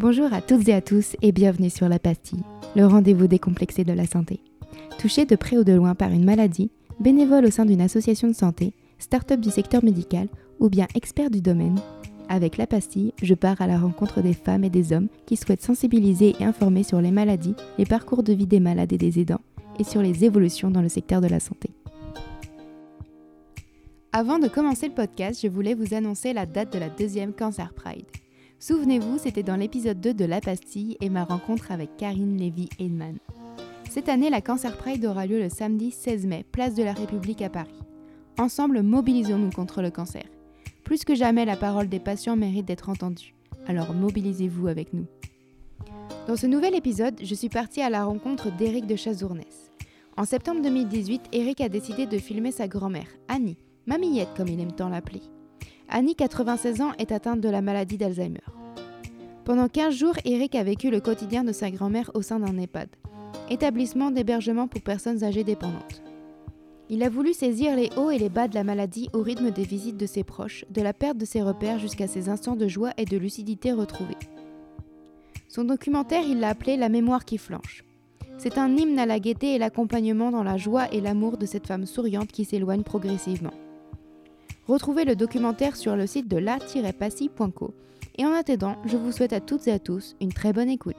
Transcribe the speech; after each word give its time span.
Bonjour 0.00 0.32
à 0.32 0.40
toutes 0.40 0.66
et 0.66 0.72
à 0.72 0.80
tous 0.80 1.14
et 1.20 1.30
bienvenue 1.30 1.68
sur 1.68 1.86
La 1.86 1.98
Pastille, 1.98 2.42
le 2.74 2.86
rendez-vous 2.86 3.26
décomplexé 3.26 3.84
de 3.84 3.92
la 3.92 4.06
santé. 4.06 4.40
Touché 4.98 5.26
de 5.26 5.36
près 5.36 5.58
ou 5.58 5.62
de 5.62 5.74
loin 5.74 5.94
par 5.94 6.10
une 6.10 6.24
maladie, 6.24 6.70
bénévole 7.00 7.44
au 7.44 7.50
sein 7.50 7.66
d'une 7.66 7.82
association 7.82 8.26
de 8.26 8.32
santé, 8.32 8.72
start-up 8.98 9.40
du 9.40 9.50
secteur 9.50 9.84
médical 9.84 10.28
ou 10.58 10.70
bien 10.70 10.86
expert 10.94 11.28
du 11.28 11.42
domaine, 11.42 11.78
avec 12.30 12.56
La 12.56 12.66
Pastille, 12.66 13.12
je 13.22 13.34
pars 13.34 13.60
à 13.60 13.66
la 13.66 13.78
rencontre 13.78 14.22
des 14.22 14.32
femmes 14.32 14.64
et 14.64 14.70
des 14.70 14.94
hommes 14.94 15.08
qui 15.26 15.36
souhaitent 15.36 15.60
sensibiliser 15.60 16.34
et 16.40 16.44
informer 16.44 16.82
sur 16.82 17.02
les 17.02 17.10
maladies, 17.10 17.54
les 17.76 17.84
parcours 17.84 18.22
de 18.22 18.32
vie 18.32 18.46
des 18.46 18.58
malades 18.58 18.94
et 18.94 18.98
des 18.98 19.20
aidants 19.20 19.42
et 19.78 19.84
sur 19.84 20.00
les 20.00 20.24
évolutions 20.24 20.70
dans 20.70 20.80
le 20.80 20.88
secteur 20.88 21.20
de 21.20 21.28
la 21.28 21.40
santé. 21.40 21.68
Avant 24.12 24.38
de 24.38 24.48
commencer 24.48 24.88
le 24.88 24.94
podcast, 24.94 25.40
je 25.42 25.48
voulais 25.48 25.74
vous 25.74 25.92
annoncer 25.92 26.32
la 26.32 26.46
date 26.46 26.72
de 26.72 26.78
la 26.78 26.88
deuxième 26.88 27.34
Cancer 27.34 27.74
Pride. 27.74 28.06
Souvenez-vous, 28.62 29.16
c'était 29.16 29.42
dans 29.42 29.56
l'épisode 29.56 30.02
2 30.02 30.12
de 30.12 30.24
La 30.26 30.42
Pastille 30.42 30.98
et 31.00 31.08
ma 31.08 31.24
rencontre 31.24 31.72
avec 31.72 31.96
Karine 31.96 32.36
Lévy-Edman. 32.36 33.16
Cette 33.88 34.10
année, 34.10 34.28
la 34.28 34.42
Cancer 34.42 34.76
Pride 34.76 35.06
aura 35.06 35.24
lieu 35.24 35.38
le 35.38 35.48
samedi 35.48 35.90
16 35.90 36.26
mai, 36.26 36.44
place 36.52 36.74
de 36.74 36.82
la 36.82 36.92
République 36.92 37.40
à 37.40 37.48
Paris. 37.48 37.80
Ensemble, 38.38 38.82
mobilisons-nous 38.82 39.48
contre 39.48 39.80
le 39.80 39.90
cancer. 39.90 40.24
Plus 40.84 41.06
que 41.06 41.14
jamais, 41.14 41.46
la 41.46 41.56
parole 41.56 41.88
des 41.88 42.00
patients 42.00 42.36
mérite 42.36 42.66
d'être 42.66 42.90
entendue. 42.90 43.34
Alors 43.66 43.94
mobilisez-vous 43.94 44.68
avec 44.68 44.92
nous. 44.92 45.06
Dans 46.28 46.36
ce 46.36 46.46
nouvel 46.46 46.74
épisode, 46.74 47.18
je 47.22 47.34
suis 47.34 47.48
partie 47.48 47.80
à 47.80 47.88
la 47.88 48.04
rencontre 48.04 48.54
d'Éric 48.54 48.86
de 48.86 48.94
Chazournès. 48.94 49.70
En 50.18 50.26
septembre 50.26 50.60
2018, 50.60 51.28
Eric 51.32 51.62
a 51.62 51.70
décidé 51.70 52.04
de 52.04 52.18
filmer 52.18 52.52
sa 52.52 52.68
grand-mère, 52.68 53.08
Annie, 53.26 53.56
mamillette 53.86 54.34
comme 54.36 54.48
il 54.48 54.60
aime 54.60 54.72
tant 54.72 54.90
l'appeler. 54.90 55.22
Annie, 55.92 56.14
96 56.14 56.82
ans, 56.82 56.92
est 56.98 57.10
atteinte 57.10 57.40
de 57.40 57.48
la 57.48 57.62
maladie 57.62 57.98
d'Alzheimer. 57.98 58.38
Pendant 59.50 59.66
15 59.66 59.92
jours, 59.92 60.14
Eric 60.24 60.54
a 60.54 60.62
vécu 60.62 60.92
le 60.92 61.00
quotidien 61.00 61.42
de 61.42 61.50
sa 61.50 61.72
grand-mère 61.72 62.12
au 62.14 62.22
sein 62.22 62.38
d'un 62.38 62.56
EHPAD, 62.56 62.88
établissement 63.50 64.12
d'hébergement 64.12 64.68
pour 64.68 64.80
personnes 64.80 65.24
âgées 65.24 65.42
dépendantes. 65.42 66.04
Il 66.88 67.02
a 67.02 67.08
voulu 67.08 67.32
saisir 67.32 67.74
les 67.74 67.90
hauts 67.96 68.12
et 68.12 68.18
les 68.18 68.28
bas 68.28 68.46
de 68.46 68.54
la 68.54 68.62
maladie 68.62 69.08
au 69.12 69.22
rythme 69.22 69.50
des 69.50 69.64
visites 69.64 69.96
de 69.96 70.06
ses 70.06 70.22
proches, 70.22 70.64
de 70.70 70.80
la 70.80 70.92
perte 70.92 71.18
de 71.18 71.24
ses 71.24 71.42
repères 71.42 71.80
jusqu'à 71.80 72.06
ses 72.06 72.28
instants 72.28 72.54
de 72.54 72.68
joie 72.68 72.92
et 72.96 73.04
de 73.06 73.16
lucidité 73.16 73.72
retrouvés. 73.72 74.14
Son 75.48 75.64
documentaire, 75.64 76.22
il 76.24 76.38
l'a 76.38 76.50
appelé 76.50 76.76
La 76.76 76.88
mémoire 76.88 77.24
qui 77.24 77.36
flanche. 77.36 77.84
C'est 78.38 78.56
un 78.56 78.76
hymne 78.76 79.00
à 79.00 79.06
la 79.06 79.18
gaieté 79.18 79.56
et 79.56 79.58
l'accompagnement 79.58 80.30
dans 80.30 80.44
la 80.44 80.58
joie 80.58 80.86
et 80.94 81.00
l'amour 81.00 81.38
de 81.38 81.46
cette 81.46 81.66
femme 81.66 81.86
souriante 81.86 82.30
qui 82.30 82.44
s'éloigne 82.44 82.84
progressivement. 82.84 83.54
Retrouvez 84.68 85.04
le 85.04 85.16
documentaire 85.16 85.74
sur 85.74 85.96
le 85.96 86.06
site 86.06 86.28
de 86.28 86.36
la-passy.co. 86.36 87.74
Et 88.20 88.24
en 88.26 88.34
attendant, 88.34 88.76
je 88.84 88.98
vous 88.98 89.12
souhaite 89.12 89.32
à 89.32 89.40
toutes 89.40 89.66
et 89.66 89.72
à 89.72 89.78
tous 89.78 90.14
une 90.20 90.30
très 90.30 90.52
bonne 90.52 90.68
écoute. 90.68 90.94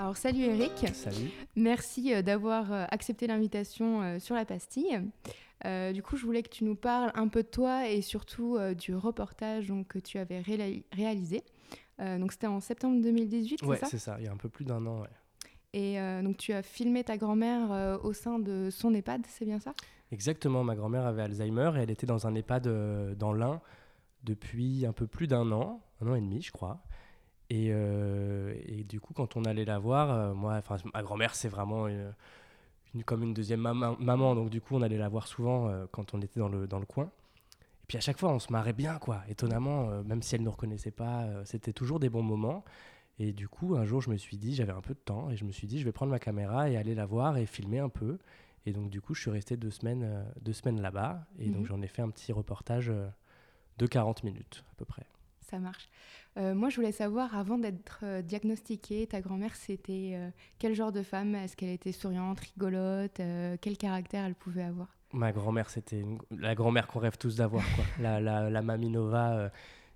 Alors 0.00 0.16
salut 0.16 0.40
Eric. 0.40 0.88
Salut. 0.92 1.30
Merci 1.54 2.12
euh, 2.12 2.22
d'avoir 2.22 2.72
euh, 2.72 2.84
accepté 2.90 3.28
l'invitation 3.28 4.02
euh, 4.02 4.18
sur 4.18 4.34
la 4.34 4.44
pastille. 4.44 5.00
du 5.94 6.02
coup, 6.02 6.16
je 6.16 6.26
voulais 6.26 6.42
que 6.42 6.48
tu 6.48 6.64
nous 6.64 6.74
parles 6.74 7.12
un 7.14 7.28
peu 7.28 7.44
de 7.44 7.48
toi 7.48 7.88
et 7.88 8.02
surtout 8.02 8.58
du 8.76 8.96
reportage 8.96 9.68
donc, 9.68 9.86
que 9.86 10.00
tu 10.00 10.18
avais 10.18 10.42
réalisé. 10.90 11.44
donc 12.00 12.32
c'était 12.32 12.48
en 12.48 12.58
septembre 12.58 13.00
2018, 13.02 13.62
ouais, 13.62 13.76
c'est 13.76 13.80
ça? 13.82 13.86
c'est 13.88 13.98
ça, 13.98 14.16
il 14.18 14.24
y 14.24 14.28
a 14.28 14.32
un 14.32 14.36
peu 14.36 14.48
plus 14.48 14.64
d'un 14.64 14.84
an. 14.84 15.02
Ouais. 15.02 15.08
Et 15.74 15.96
donc 16.22 16.38
tu 16.38 16.52
as 16.52 16.62
filmé 16.62 17.04
ta 17.04 17.16
grand-mère 17.16 18.00
au 18.02 18.12
sein 18.12 18.40
de 18.40 18.68
son 18.70 18.94
EHPAD, 18.94 19.22
c'est 19.28 19.44
bien 19.44 19.60
ça? 19.60 19.74
Exactement, 20.12 20.62
ma 20.62 20.76
grand-mère 20.76 21.06
avait 21.06 21.22
Alzheimer 21.22 21.72
et 21.76 21.80
elle 21.80 21.90
était 21.90 22.06
dans 22.06 22.26
un 22.26 22.34
EHPAD 22.34 23.16
dans 23.16 23.32
l'Ain 23.32 23.60
depuis 24.22 24.86
un 24.86 24.92
peu 24.92 25.06
plus 25.06 25.26
d'un 25.26 25.50
an, 25.52 25.80
un 26.00 26.08
an 26.08 26.14
et 26.14 26.20
demi 26.20 26.42
je 26.42 26.52
crois. 26.52 26.80
Euh, 27.52 28.54
et, 28.66 28.84
du 28.84 29.00
coup, 29.00 29.14
quand 29.14 29.36
on 29.36 29.44
allait 29.44 29.64
la 29.64 29.78
voir, 29.78 30.10
euh, 30.10 30.34
moi, 30.34 30.60
ma 30.92 31.02
grand-mère, 31.02 31.34
c'est 31.34 31.48
vraiment 31.48 31.86
comme 33.04 33.22
une 33.22 33.34
deuxième 33.34 33.60
maman, 33.60 34.34
Donc, 34.34 34.50
du 34.50 34.60
coup, 34.60 34.74
on 34.76 34.82
allait 34.82 34.98
la 34.98 35.08
voir 35.08 35.26
souvent 35.26 35.68
euh, 35.68 35.86
quand 35.90 36.14
on 36.14 36.20
était 36.22 36.40
dans 36.40 36.48
le, 36.48 36.66
dans 36.66 36.78
le 36.78 36.86
coin. 36.86 37.04
Et 37.04 37.86
puis, 37.86 37.98
à 37.98 38.00
chaque 38.00 38.18
fois, 38.18 38.30
on 38.30 38.38
se 38.38 38.50
marrait 38.50 38.72
bien, 38.72 38.98
quoi. 38.98 39.22
Étonnamment, 39.28 40.02
même 40.02 40.22
si 40.22 40.34
elle 40.34 40.40
ne 40.40 40.46
nous 40.46 40.50
reconnaissait 40.50 40.90
pas, 40.90 41.26
c'était 41.44 41.72
toujours 41.72 42.00
des 42.00 42.08
bons 42.08 42.22
moments. 42.22 42.64
Et 43.18 43.32
du 43.32 43.48
coup, 43.48 43.76
un 43.76 43.84
jour, 43.84 44.00
je 44.00 44.10
me 44.10 44.16
suis 44.16 44.36
dit, 44.36 44.54
j'avais 44.54 44.72
un 44.72 44.80
peu 44.80 44.94
de 44.94 44.98
temps, 44.98 45.30
et 45.30 45.36
je 45.36 45.44
me 45.44 45.52
suis 45.52 45.66
dit, 45.68 45.78
je 45.78 45.84
vais 45.84 45.92
prendre 45.92 46.10
ma 46.10 46.18
caméra 46.18 46.68
et 46.68 46.76
aller 46.76 46.94
la 46.94 47.06
voir 47.06 47.36
et 47.38 47.46
filmer 47.46 47.78
un 47.78 47.88
peu. 47.88 48.18
Et 48.66 48.72
donc, 48.72 48.90
du 48.90 49.00
coup, 49.00 49.14
je 49.14 49.20
suis 49.22 49.30
resté 49.30 49.56
deux 49.56 49.70
semaines, 49.70 50.24
deux 50.42 50.52
semaines 50.52 50.80
là-bas. 50.80 51.26
Et 51.38 51.50
donc, 51.50 51.62
mhm. 51.62 51.66
j'en 51.66 51.82
ai 51.82 51.88
fait 51.88 52.02
un 52.02 52.10
petit 52.10 52.32
reportage 52.32 52.92
de 53.78 53.86
40 53.86 54.24
minutes, 54.24 54.64
à 54.72 54.74
peu 54.74 54.84
près. 54.84 55.06
Ça 55.40 55.58
marche. 55.58 55.88
Euh, 56.38 56.54
moi, 56.54 56.68
je 56.68 56.76
voulais 56.76 56.92
savoir, 56.92 57.34
avant 57.36 57.56
d'être 57.56 58.00
euh, 58.02 58.20
diagnostiquée, 58.20 59.06
ta 59.06 59.20
grand-mère, 59.20 59.54
c'était 59.54 60.12
euh, 60.14 60.28
quel 60.58 60.74
genre 60.74 60.92
de 60.92 61.02
femme? 61.02 61.34
Est-ce 61.34 61.56
qu'elle 61.56 61.70
était 61.70 61.92
souriante, 61.92 62.40
rigolote? 62.40 63.20
Quel 63.60 63.76
caractère 63.78 64.24
elle 64.24 64.34
pouvait 64.34 64.64
avoir? 64.64 64.88
Ma 65.12 65.32
grand-mère, 65.32 65.70
c'était 65.70 66.04
la 66.30 66.54
grand-mère 66.54 66.88
qu'on 66.88 66.98
rêve 66.98 67.16
tous 67.16 67.36
d'avoir, 67.36 67.64
quoi. 67.74 67.84
la, 68.00 68.20
la, 68.20 68.50
la 68.50 68.62
mamie 68.62 68.90
Nova. 68.90 69.50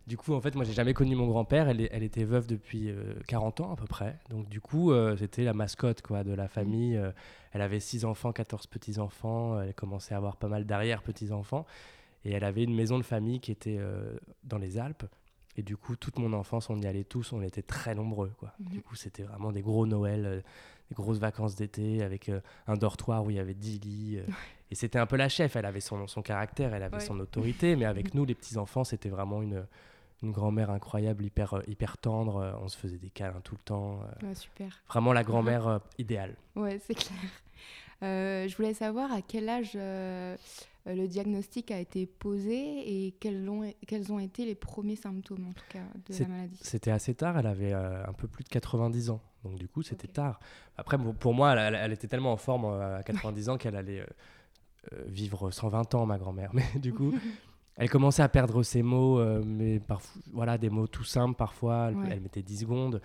Du 0.07 0.17
coup, 0.17 0.35
en 0.35 0.41
fait, 0.41 0.55
moi, 0.55 0.65
j'ai 0.65 0.73
jamais 0.73 0.95
connu 0.95 1.15
mon 1.15 1.27
grand-père. 1.27 1.69
Elle, 1.69 1.89
elle, 1.93 2.03
était 2.03 2.25
veuve 2.25 2.47
depuis 2.47 2.93
40 3.29 3.61
ans 3.61 3.73
à 3.73 3.77
peu 3.77 3.87
près. 3.87 4.19
Donc, 4.29 4.49
du 4.49 4.61
coup, 4.61 4.93
c'était 5.17 5.45
la 5.45 5.53
mascotte 5.53 6.03
quoi, 6.03 6.25
de 6.25 6.33
la 6.33 6.49
famille. 6.49 7.01
elle 7.53 7.63
avait 7.63 7.81
6 7.81 8.05
enfants, 8.05 8.33
14 8.33 8.67
petits-enfants. 8.67 9.61
Elle 9.61 9.75
commençait 9.75 10.15
à 10.15 10.17
avoir 10.17 10.37
pas 10.37 10.49
mal 10.49 10.65
d'arrière-petits-enfants. 10.65 11.65
Et 12.25 12.33
elle 12.33 12.45
avait 12.45 12.65
une 12.65 12.75
maison 12.75 12.99
de 12.99 13.05
famille 13.05 13.41
qui 13.41 13.53
était 13.53 13.79
dans 14.43 14.59
les 14.59 14.79
Alpes. 14.79 15.05
Et 15.57 15.63
du 15.63 15.77
coup, 15.77 15.97
toute 15.97 16.19
mon 16.19 16.33
enfance, 16.33 16.71
on 16.71 16.79
y 16.79 16.87
allait 16.87 17.05
tous, 17.05 17.33
on 17.33 17.43
était 17.43 17.63
très 17.63 17.95
nombreux. 17.95 18.33
Quoi. 18.39 18.53
Mhm. 18.61 18.69
Du 18.69 18.83
coup, 18.83 18.95
c'était 18.95 19.25
vraiment 19.25 19.53
des 19.53 19.63
gros 19.63 19.87
Noëls, 19.87 20.27
euh, 20.27 20.41
des 20.89 20.95
grosses 20.95 21.19
vacances 21.19 21.57
d'été 21.57 22.03
avec 22.03 22.29
euh, 22.29 22.41
un 22.67 22.77
dortoir 22.77 23.25
où 23.25 23.31
il 23.31 23.37
y 23.37 23.41
avait 23.41 23.55
10 23.55 23.81
lits. 23.81 24.19
Euh. 24.71 24.73
et 24.73 24.75
c'était 24.75 24.99
un 24.99 25.07
peu 25.07 25.17
la 25.17 25.29
chef, 25.29 25.57
elle 25.57 25.67
avait 25.67 25.81
son, 25.81 26.07
son 26.07 26.23
caractère, 26.23 26.75
elle 26.75 26.83
avait 26.83 27.01
son 27.01 27.19
autorité, 27.21 27.77
mais 27.77 27.85
avec 27.85 28.15
nous, 28.15 28.25
les 28.25 28.35
petits-enfants, 28.35 28.85
c'était 28.85 29.09
vraiment 29.09 29.43
une, 29.43 29.67
une 30.23 30.33
grand-mère 30.33 30.71
incroyable, 30.71 31.25
hyper, 31.25 31.63
hyper 31.67 31.99
tendre. 31.99 32.59
on 32.63 32.69
se 32.69 32.77
faisait 32.77 32.99
des 32.99 33.11
câlins 33.11 33.41
tout 33.43 33.55
le 33.55 33.63
temps. 33.65 34.01
super. 34.35 34.81
Vraiment 34.89 35.13
la 35.13 35.25
grand-mère 35.25 35.81
idéale. 35.99 36.37
Ouais, 36.57 36.81
c'est 36.87 36.95
clair. 36.95 37.19
je 38.03 38.57
voulais 38.57 38.75
savoir 38.75 39.13
à 39.13 39.23
quel 39.23 39.49
âge 39.49 39.77
euh, 40.87 40.95
le 40.95 41.07
diagnostic 41.07 41.71
a 41.71 41.79
été 41.79 42.07
posé 42.07 43.07
et 43.07 43.13
quels 43.21 43.49
ont, 43.51 43.71
quels 43.87 44.11
ont 44.13 44.19
été 44.19 44.47
les 44.47 44.55
premiers 44.55 44.97
symptômes 44.97 45.49
en 45.49 45.53
tout 45.53 45.65
cas 45.69 45.85
de 46.09 46.19
la 46.19 46.29
maladie 46.29 46.59
C'était 46.63 46.91
assez 46.91 47.15
tard, 47.15 47.39
elle 47.39 47.47
avait 47.47 47.75
euh, 47.75 48.03
un 48.07 48.13
peu 48.15 48.27
plus 48.27 48.45
de 48.45 48.49
90 48.49 49.11
ans, 49.11 49.21
donc 49.45 49.57
du 49.57 49.69
coup 49.69 49.83
c'était 49.83 50.09
tard. 50.09 50.41
Après 50.79 50.97
pour 51.19 51.35
moi 51.35 51.55
elle, 51.55 51.93
était 51.93 52.09
tellement 52.09 52.33
en 52.33 52.39
forme 52.39 52.65
euh, 52.65 52.99
à 52.99 53.03
90 53.03 53.51
ans 53.51 53.59
qu'elle 53.59 53.77
allait 53.77 54.07
vivre 55.07 55.51
120 55.51 55.95
ans 55.95 56.07
ma 56.07 56.19
grand-mère, 56.19 56.51
mais 56.55 56.65
du 56.77 56.93
coup 56.93 57.13
elle 57.77 57.89
commençait 57.89 58.23
à 58.23 58.29
perdre 58.29 58.63
ses 58.63 58.83
mots, 58.83 59.23
mais 59.45 59.81
parfois, 59.81 60.23
voilà 60.33 60.59
des 60.59 60.69
mots 60.69 60.87
tout 60.87 61.05
simples 61.05 61.37
parfois, 61.37 61.91
elle, 61.91 62.13
elle 62.13 62.21
mettait 62.21 62.43
10 62.43 62.59
secondes. 62.59 63.01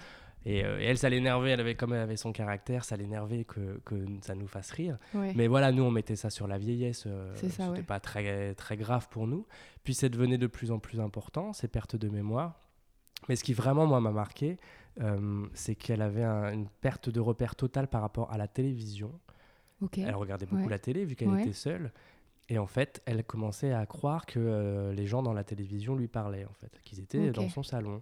Euh, 0.48 0.80
et, 0.80 0.84
elle, 0.84 0.98
ça 0.98 1.10
l'énervait, 1.10 1.52
elle 1.52 1.60
avait, 1.60 1.76
comme 1.76 1.94
elle 1.94 2.02
avait 2.02 2.18
son 2.18 2.32
caractère, 2.32 2.84
ça 2.84 2.96
l'énervait 2.96 3.46
que, 3.46 3.80
que, 3.86 3.96
ça 4.22 4.36
nous 4.36 4.48
fasse 4.48 4.72
rire. 4.72 4.98
Mais 5.14 5.48
voilà, 5.48 5.72
nous, 5.72 5.84
on 5.84 5.92
mettait 5.92 6.16
ça 6.16 6.30
sur 6.30 6.48
la 6.48 6.58
vieillesse. 6.58 7.06
Euh, 7.08 7.34
C'était 7.36 7.84
pas 7.84 8.00
très, 8.00 8.54
très 8.56 8.78
grave 8.78 9.08
pour 9.10 9.28
nous. 9.28 9.46
Puis 9.84 9.94
ça 9.94 10.10
devenait 10.10 10.38
de 10.38 10.48
plus 10.48 10.72
en 10.72 10.80
plus 10.80 11.00
important, 11.00 11.54
ces 11.54 11.68
pertes 11.68 11.96
de 11.96 12.10
mémoire. 12.10 12.60
Mais 13.28 13.36
ce 13.36 13.44
qui 13.44 13.54
vraiment, 13.54 13.88
moi, 13.88 14.00
m'a 14.00 14.12
marqué, 14.12 14.58
euh, 15.02 15.46
c'est 15.54 15.76
qu'elle 15.76 16.02
avait 16.02 16.24
une 16.24 16.68
perte 16.82 17.10
de 17.10 17.20
repère 17.20 17.56
totale 17.56 17.88
par 17.88 18.02
rapport 18.02 18.32
à 18.32 18.38
la 18.38 18.48
télévision. 18.48 19.12
Elle 19.98 20.16
regardait 20.16 20.46
beaucoup 20.46 20.70
la 20.70 20.80
télé, 20.80 21.06
vu 21.06 21.16
qu'elle 21.16 21.40
était 21.40 21.54
seule. 21.54 21.92
Et 22.48 22.60
en 22.60 22.68
fait, 22.68 23.02
elle 23.06 23.24
commençait 23.24 23.74
à 23.74 23.86
croire 23.86 24.26
que 24.26 24.92
les 24.96 25.08
gens 25.08 25.24
dans 25.24 25.34
la 25.34 25.44
télévision 25.44 25.96
lui 25.96 26.08
parlaient, 26.08 26.46
en 26.46 26.54
fait, 26.54 26.80
qu'ils 26.84 27.00
étaient 27.00 27.32
dans 27.32 27.50
son 27.50 27.64
salon. 27.64 28.02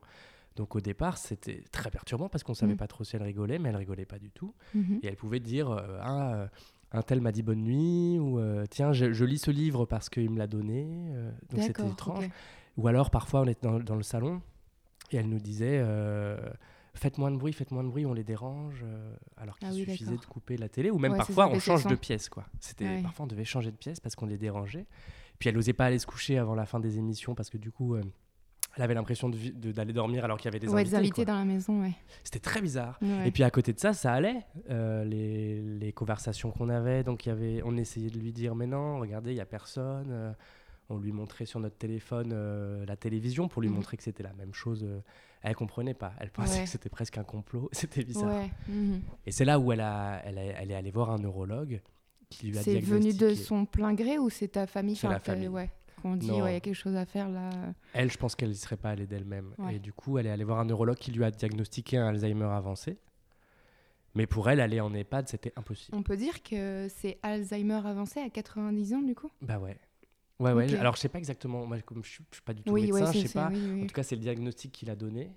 Donc 0.56 0.76
au 0.76 0.82
départ, 0.82 1.18
c'était 1.18 1.64
très 1.72 1.90
perturbant 1.90 2.30
parce 2.30 2.44
qu'on 2.44 2.54
savait 2.54 2.74
mm. 2.74 2.78
pas 2.78 2.88
trop 2.88 3.04
si 3.04 3.16
elle 3.16 3.24
rigolait, 3.24 3.60
mais 3.60 3.70
elle 3.70 3.76
rigolait 3.76 4.06
pas 4.06 4.20
du 4.20 4.30
tout. 4.30 4.54
Mm-hmm. 4.76 5.00
Et 5.02 5.08
elle 5.08 5.16
pouvait 5.16 5.40
dire 5.40 5.72
euh, 5.72 5.98
ah, 6.02 6.34
euh, 6.34 6.48
un 6.92 7.02
tel 7.02 7.22
m'a 7.22 7.32
dit 7.32 7.42
bonne 7.42 7.64
nuit 7.64 8.20
ou 8.20 8.40
euh, 8.40 8.66
tiens, 8.70 8.94
je, 8.94 9.26
lis 9.26 9.40
ce 9.40 9.52
livre 9.52 9.86
parce 9.86 10.10
qu'il 10.10 10.30
me 10.30 10.38
l'a 10.38 10.48
donné. 10.48 10.86
donc 11.50 11.64
c'était 11.64 11.88
étrange. 11.88 12.30
Ou 12.78 12.88
alors 12.88 13.10
parfois 13.10 13.42
on 13.42 13.48
était 13.48 13.68
dans, 13.68 13.96
le 13.96 14.04
salon 14.04 14.42
et 15.12 15.18
elle 15.18 15.30
nous 15.30 15.40
disait 15.40 15.84
faites 16.96 17.18
moins 17.18 17.32
de 17.32 17.38
bruit, 17.38 17.54
faites 17.54 17.72
moins 17.72 17.84
de 17.84 17.90
bruit, 17.90 18.06
on 18.06 18.14
les 18.14 18.24
dérange. 18.24 18.86
alors 19.38 19.58
qu'il 19.58 19.68
ah 19.68 19.74
suffisait 19.74 20.18
de 20.18 20.26
couper 20.26 20.58
la 20.58 20.70
télé 20.70 20.90
ou 20.92 20.98
même 21.00 21.16
parfois 21.18 21.48
on 21.50 21.60
change 21.60 21.86
de 21.86 21.96
pièce 21.96 22.30
quoi. 22.30 22.46
C'était 22.60 23.02
parfois 23.02 23.26
on 23.26 23.28
devait 23.28 23.46
changer 23.46 23.72
de 23.72 23.78
pièce 23.78 24.00
parce 24.00 24.16
qu'on 24.16 24.26
les 24.28 24.38
dérangeait. 24.38 24.86
Puis 25.40 25.50
elle 25.50 25.56
n'osait 25.56 25.74
pas 25.74 25.86
aller 25.86 26.00
se 26.00 26.06
coucher 26.06 26.38
avant 26.38 26.56
la 26.56 26.66
fin 26.66 26.80
des 26.80 26.98
émissions 27.00 27.36
parce 27.36 27.50
que 27.50 27.58
du 27.58 27.72
coup 27.72 27.96
elle 28.76 28.82
avait 28.82 28.94
l'impression 28.94 29.30
d'aller 29.30 29.94
dormir 29.94 30.24
alors 30.26 30.38
qu'il 30.38 30.46
y 30.46 30.48
avait 30.48 30.60
des 30.60 30.68
ouais, 30.68 30.82
invités. 30.82 30.90
des 30.92 30.96
invités 30.98 31.26
dans 31.26 31.36
la 31.36 31.46
maison, 31.46 31.82
ouais. 31.82 31.94
C'était 32.24 32.40
très 32.40 32.62
bizarre. 32.62 33.00
Et 33.26 33.32
puis 33.32 33.44
à 33.44 33.52
côté 33.52 33.72
de 33.74 33.80
ça, 33.80 33.94
ça 33.94 34.14
allait, 34.14 34.46
euh, 34.70 35.04
les, 35.04 35.62
les, 35.62 35.92
conversations 35.94 36.50
qu'on 36.52 36.70
avait. 36.70 37.04
Donc 37.04 37.26
y 37.26 37.30
avait, 37.30 37.62
on 37.66 37.78
essayait 37.78 38.10
de 38.10 38.18
lui 38.18 38.32
dire, 38.32 38.56
mais 38.56 38.66
non, 38.66 39.00
regardez, 39.00 39.32
il 39.32 39.36
n'y 39.36 39.42
a 39.42 39.46
personne. 39.46 40.08
Euh, 40.10 40.34
on 40.90 40.98
lui 40.98 41.12
montrait 41.12 41.46
sur 41.46 41.60
notre 41.60 41.78
téléphone 41.78 42.32
euh, 42.34 42.84
la 42.88 42.96
télévision 42.98 43.48
pour 43.48 43.62
lui 43.62 43.70
Mhm. 43.70 43.76
montrer 43.76 43.98
que 43.98 44.04
c'était 44.04 44.24
la 44.24 44.34
même 44.34 44.54
chose. 44.54 44.86
Elle 45.44 45.56
comprenait 45.56 45.94
pas. 45.94 46.14
Elle 46.20 46.32
pensait 46.32 46.60
Ouais. 46.60 46.64
que 46.64 46.70
c'était 46.70 46.90
presque 46.90 47.18
un 47.18 47.24
complot. 47.24 47.70
C'était 47.74 48.04
bizarre. 48.04 48.34
Ouais. 48.34 48.50
mhm. 48.68 49.02
Et 49.26 49.32
c'est 49.32 49.46
là 49.46 49.60
où 49.60 49.72
elle, 49.72 49.82
a, 49.82 50.22
elle, 50.26 50.38
a- 50.38 50.44
elle 50.62 50.72
est 50.72 50.76
allée 50.76 50.92
voir 50.92 51.12
un 51.12 51.18
neurologue 51.20 51.82
qui 52.30 52.48
lui 52.48 52.58
a 52.58 52.64
C'est 52.64 52.80
venu 52.80 53.14
de 53.14 53.34
son 53.36 53.66
plein 53.66 53.94
gré 53.94 54.18
ou 54.18 54.30
c'est 54.30 54.48
ta 54.48 54.66
famille? 54.66 54.96
C'est 54.96 55.08
la 55.08 55.16
t'as- 55.20 55.34
famille. 55.34 55.50
Ouais. 55.50 55.70
Qu'on 56.02 56.16
dit, 56.18 56.32
ouais, 56.32 56.52
il 56.52 56.54
y 56.54 56.58
a 56.58 56.60
quelque 56.60 56.74
chose 56.76 56.96
à 56.98 57.06
faire 57.06 57.30
là. 57.30 57.50
Elle, 57.94 58.12
je 58.12 58.18
pense 58.18 58.36
qu'elle 58.36 58.50
ne 58.50 58.54
serait 58.56 58.76
pas 58.76 58.90
allée 58.90 59.06
d'elle-même. 59.08 59.54
Et 59.72 59.80
du 59.80 59.94
coup, 59.94 60.18
elle 60.18 60.26
est 60.28 60.32
allée 60.32 60.44
voir 60.44 60.60
un 60.60 60.66
neurologue 60.66 60.98
qui 60.98 61.12
lui 61.12 61.24
a 61.24 61.32
diagnostiqué 61.32 61.98
un 61.98 62.08
Alzheimer 62.08 62.46
avancé. 62.46 62.98
Mais 64.16 64.28
pour 64.28 64.50
elle, 64.50 64.60
aller 64.60 64.80
en 64.80 64.94
EHPAD, 64.94 65.28
c'était 65.30 65.54
impossible. 65.56 65.98
On 65.98 66.04
peut 66.04 66.18
dire 66.18 66.44
que 66.44 66.88
c'est 66.90 67.18
Alzheimer 67.24 67.82
avancé 67.86 68.20
à 68.20 68.30
90 68.30 68.94
ans 68.94 69.02
du 69.02 69.16
coup? 69.16 69.30
Bah 69.42 69.58
ouais. 69.60 69.78
Ouais, 70.44 70.52
ouais. 70.54 70.76
Alors, 70.76 70.96
je 70.96 71.02
sais 71.02 71.10
pas 71.10 71.18
exactement. 71.20 71.66
Moi, 71.66 71.80
comme 71.82 72.04
je 72.04 72.10
suis, 72.10 72.24
je 72.32 72.36
suis 72.36 72.44
pas 72.44 72.54
du 72.54 72.62
tout 72.64 72.72
Oui, 72.74 72.84
médecin, 72.92 73.06
ouais, 73.06 73.14
je 73.22 73.28
sais 73.28 73.34
pas. 73.34 73.50
oui. 73.52 73.84
En 73.84 73.88
tout 73.88 73.94
cas, 73.96 74.04
c'est 74.04 74.16
le 74.16 74.22
diagnostic 74.22 74.72
qu'il 74.72 74.90
a 74.90 74.96
donné. 74.96 75.32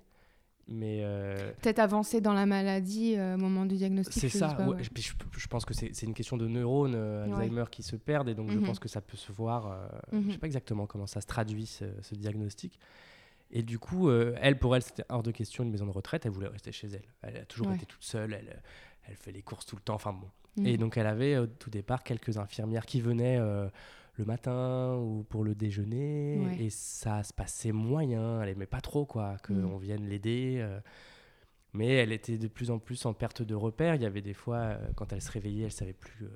Mais 0.69 0.99
euh, 1.01 1.53
Peut-être 1.61 1.79
avancé 1.79 2.19
dans 2.19 2.33
la 2.33 2.45
maladie 2.45 3.15
euh, 3.15 3.35
au 3.35 3.37
moment 3.37 3.65
du 3.65 3.75
diagnostic. 3.77 4.19
c'est 4.19 4.27
ça. 4.27 4.49
pas, 4.49 4.67
ouais. 4.67 4.75
ouais. 4.75 4.83
Je, 4.83 4.89
puis 4.89 5.01
je- 5.01 5.13
je 5.39 5.47
pense 5.47 5.63
que 5.63 5.73
c'est 5.73 6.01
une 6.03 6.13
question 6.13 6.35
de 6.35 6.45
neurones 6.45 6.93
euh, 6.93 7.25
Ouais. 7.27 7.33
Alzheimer 7.43 7.63
qui 7.71 7.83
se 7.83 7.95
perdent. 7.95 8.27
Et 8.27 8.35
donc, 8.35 8.51
je 8.51 8.57
Mhm. 8.57 8.65
pense 8.65 8.79
que 8.79 8.89
ça 8.89 8.99
peut 8.99 9.15
se 9.15 9.31
voir. 9.31 9.67
euh, 9.71 9.87
Mhm. 10.17 10.23
Je 10.27 10.31
sais 10.33 10.37
pas 10.39 10.47
exactement 10.47 10.85
comment 10.85 11.07
ça 11.07 11.21
se 11.21 11.25
traduit, 11.27 11.65
ce, 11.67 11.85
ce 12.01 12.15
diagnostic. 12.15 12.77
Et 13.49 13.63
du 13.63 13.79
coup, 13.79 14.11
elle, 14.11 14.59
pour 14.59 14.75
elle, 14.75 14.81
c'était 14.81 15.05
hors 15.07 15.23
de 15.23 15.31
question 15.31 15.63
une 15.63 15.71
maison 15.71 15.85
de 15.85 15.91
retraite. 15.91 16.25
Elle 16.25 16.33
voulait 16.33 16.49
rester 16.49 16.73
chez 16.73 16.87
elle. 16.87 17.05
Elle 17.21 17.37
a 17.37 17.45
toujours 17.45 17.67
Ouais. 17.67 17.75
été 17.77 17.85
toute 17.85 18.03
seule. 18.03 18.33
Elle, 18.33 18.61
elle 19.07 19.15
fait 19.15 19.31
les 19.31 19.41
courses 19.43 19.65
tout 19.65 19.77
le 19.77 19.81
temps. 19.81 19.95
Enfin 19.95 20.11
bon. 20.11 20.27
Mhm. 20.57 20.65
Et 20.67 20.75
donc, 20.75 20.97
elle 20.97 21.07
avait 21.07 21.37
au 21.37 21.47
tout 21.47 21.69
départ 21.69 22.03
quelques 22.03 22.37
infirmières 22.37 22.85
qui 22.85 22.99
venaient 22.99 23.39
le 24.17 24.25
matin 24.25 24.95
ou 24.97 25.23
pour 25.29 25.43
le 25.43 25.55
déjeuner. 25.55 26.39
Ouais. 26.45 26.63
Et 26.65 26.69
ça 26.69 27.23
se 27.23 27.33
passait 27.33 27.71
moyen. 27.71 28.41
Elle 28.41 28.49
aimait 28.49 28.65
pas 28.65 28.81
trop 28.81 29.05
quoi 29.05 29.37
qu'on 29.45 29.53
Mhm. 29.53 29.79
vienne 29.79 30.07
l'aider. 30.07 30.57
euh. 30.59 30.79
mais 31.73 31.89
elle 31.89 32.11
était 32.11 32.37
de 32.39 32.47
plus 32.47 32.71
en 32.71 32.79
plus 32.79 33.05
en 33.05 33.13
perte 33.13 33.41
de 33.43 33.53
repères. 33.53 33.95
Il 33.95 34.01
y 34.01 34.05
avait 34.05 34.21
des 34.21 34.33
fois, 34.33 34.57
euh, 34.57 34.87
quand 34.95 35.13
elle 35.13 35.21
se 35.21 35.31
réveillait, 35.31 35.65
elle 35.65 35.71
savait 35.71 35.93
plus 35.93 36.25
euh, 36.25 36.29